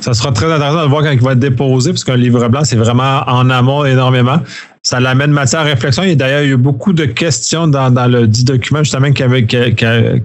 Ça 0.04 0.14
sera 0.14 0.34
très 0.34 0.52
intéressant 0.52 0.84
de 0.84 0.90
voir 0.90 1.02
quand 1.02 1.12
il 1.12 1.22
va 1.22 1.32
être 1.32 1.40
déposé, 1.40 1.92
parce 1.92 2.04
qu'un 2.04 2.18
livre 2.18 2.46
blanc, 2.50 2.66
c'est 2.66 2.76
vraiment 2.76 3.22
en 3.26 3.50
amont 3.50 3.86
énormément. 3.86 4.40
Ça 4.84 5.00
l'amène 5.00 5.32
matière 5.32 5.62
à 5.62 5.64
réflexion. 5.64 6.04
Et 6.04 6.18
d'ailleurs, 6.18 6.42
il 6.42 6.48
y 6.48 6.52
a 6.52 6.54
eu 6.56 6.58
beaucoup 6.58 6.92
de 6.92 7.06
questions 7.06 7.68
dans, 7.68 8.12
le 8.12 8.28
dit 8.28 8.44
document, 8.44 8.80
justement, 8.80 9.14
qui, 9.14 9.24
avait, 9.24 9.48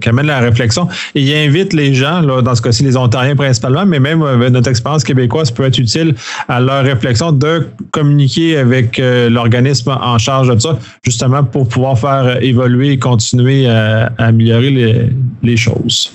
amène 0.05 0.25
la 0.25 0.39
réflexion. 0.39 0.89
Et 1.15 1.21
il 1.21 1.33
invite 1.33 1.71
les 1.71 1.93
gens, 1.93 2.19
là, 2.19 2.41
dans 2.41 2.55
ce 2.55 2.61
cas-ci, 2.61 2.83
les 2.83 2.97
Ontariens 2.97 3.37
principalement, 3.37 3.85
mais 3.85 4.01
même 4.01 4.21
euh, 4.21 4.49
notre 4.49 4.69
expérience 4.69 5.05
québécoise 5.05 5.49
peut 5.49 5.63
être 5.63 5.77
utile 5.77 6.13
à 6.49 6.59
leur 6.59 6.83
réflexion 6.83 7.31
de 7.31 7.69
communiquer 7.91 8.57
avec 8.57 8.99
euh, 8.99 9.29
l'organisme 9.29 9.91
en 9.91 10.17
charge 10.17 10.53
de 10.53 10.59
ça, 10.59 10.77
justement 11.05 11.45
pour 11.45 11.69
pouvoir 11.69 11.97
faire 11.97 12.43
évoluer 12.43 12.89
et 12.91 12.99
continuer 12.99 13.69
à, 13.69 14.11
améliorer 14.17 15.09
les 15.41 15.55
choses. 15.55 16.11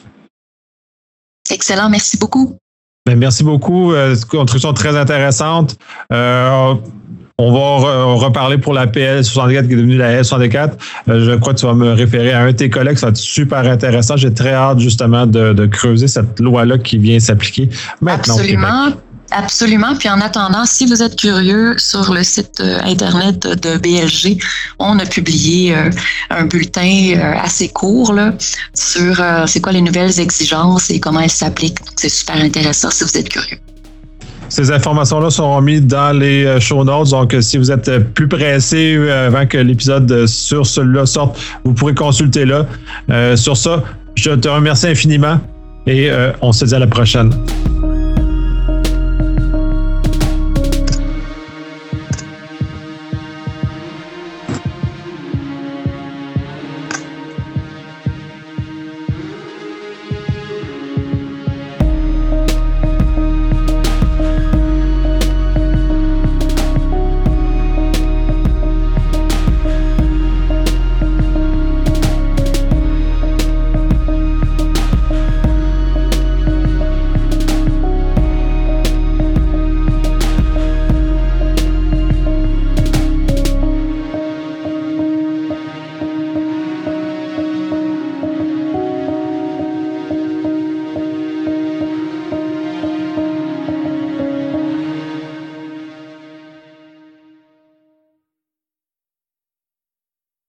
Excellent, 1.50 1.88
merci 1.88 2.18
beaucoup. 2.18 2.58
Ben, 3.06 3.18
merci 3.18 3.44
beaucoup. 3.44 3.92
Euh, 3.92 4.16
contribution 4.30 4.72
très 4.72 4.96
intéressante. 4.96 5.76
Euh, 6.10 6.74
on 7.36 7.52
va 7.52 8.14
reparler 8.14 8.56
pour 8.56 8.72
la 8.72 8.86
PL 8.86 9.22
64 9.22 9.66
qui 9.66 9.74
est 9.74 9.76
devenue 9.76 9.98
la 9.98 10.12
S 10.12 10.28
64. 10.28 10.78
Euh, 11.08 11.24
je 11.26 11.32
crois 11.32 11.52
que 11.52 11.58
tu 11.58 11.66
vas 11.66 11.74
me 11.74 11.92
référer 11.92 12.32
à 12.32 12.40
un 12.40 12.46
de 12.46 12.52
tes 12.52 12.70
collègues. 12.70 12.96
Ça 12.96 13.06
va 13.06 13.10
être 13.10 13.18
super 13.18 13.58
intéressant. 13.58 14.16
J'ai 14.16 14.32
très 14.32 14.54
hâte 14.54 14.78
justement 14.78 15.26
de, 15.26 15.52
de 15.52 15.66
creuser 15.66 16.08
cette 16.08 16.40
loi-là 16.40 16.78
qui 16.78 16.96
vient 16.96 17.20
s'appliquer 17.20 17.68
maintenant. 18.00 18.38
Absolument. 18.38 18.94
Absolument. 19.30 19.96
Puis 19.96 20.08
en 20.08 20.20
attendant, 20.20 20.64
si 20.64 20.86
vous 20.86 21.02
êtes 21.02 21.16
curieux, 21.16 21.74
sur 21.78 22.12
le 22.12 22.22
site 22.22 22.60
euh, 22.60 22.78
Internet 22.84 23.40
de 23.40 23.78
BLG, 23.78 24.38
on 24.78 24.98
a 24.98 25.06
publié 25.06 25.74
euh, 25.74 25.90
un 26.30 26.44
bulletin 26.44 27.14
euh, 27.16 27.34
assez 27.42 27.68
court 27.68 28.12
là, 28.12 28.34
sur 28.74 29.22
c'est 29.46 29.60
quoi 29.60 29.72
les 29.72 29.80
nouvelles 29.80 30.20
exigences 30.20 30.90
et 30.90 31.00
comment 31.00 31.20
elles 31.20 31.30
s'appliquent. 31.30 31.78
C'est 31.96 32.08
super 32.08 32.36
intéressant 32.36 32.90
si 32.90 33.04
vous 33.04 33.16
êtes 33.16 33.28
curieux. 33.28 33.58
Ces 34.48 34.70
informations-là 34.70 35.30
seront 35.30 35.60
mises 35.60 35.82
dans 35.82 36.16
les 36.16 36.60
show 36.60 36.84
notes. 36.84 37.10
Donc, 37.10 37.34
si 37.40 37.56
vous 37.56 37.72
êtes 37.72 37.98
plus 38.14 38.28
pressé 38.28 38.96
avant 39.10 39.46
que 39.46 39.58
l'épisode 39.58 40.26
sur 40.26 40.66
celui-là 40.66 41.06
sorte, 41.06 41.38
vous 41.64 41.72
pourrez 41.72 41.94
consulter 41.94 42.44
là. 42.44 42.66
sur 43.36 43.56
ça, 43.56 43.82
je 44.14 44.30
te 44.30 44.48
remercie 44.48 44.86
infiniment 44.86 45.40
et 45.86 46.10
on 46.40 46.52
se 46.52 46.66
dit 46.66 46.74
à 46.74 46.78
la 46.78 46.86
prochaine. 46.86 47.32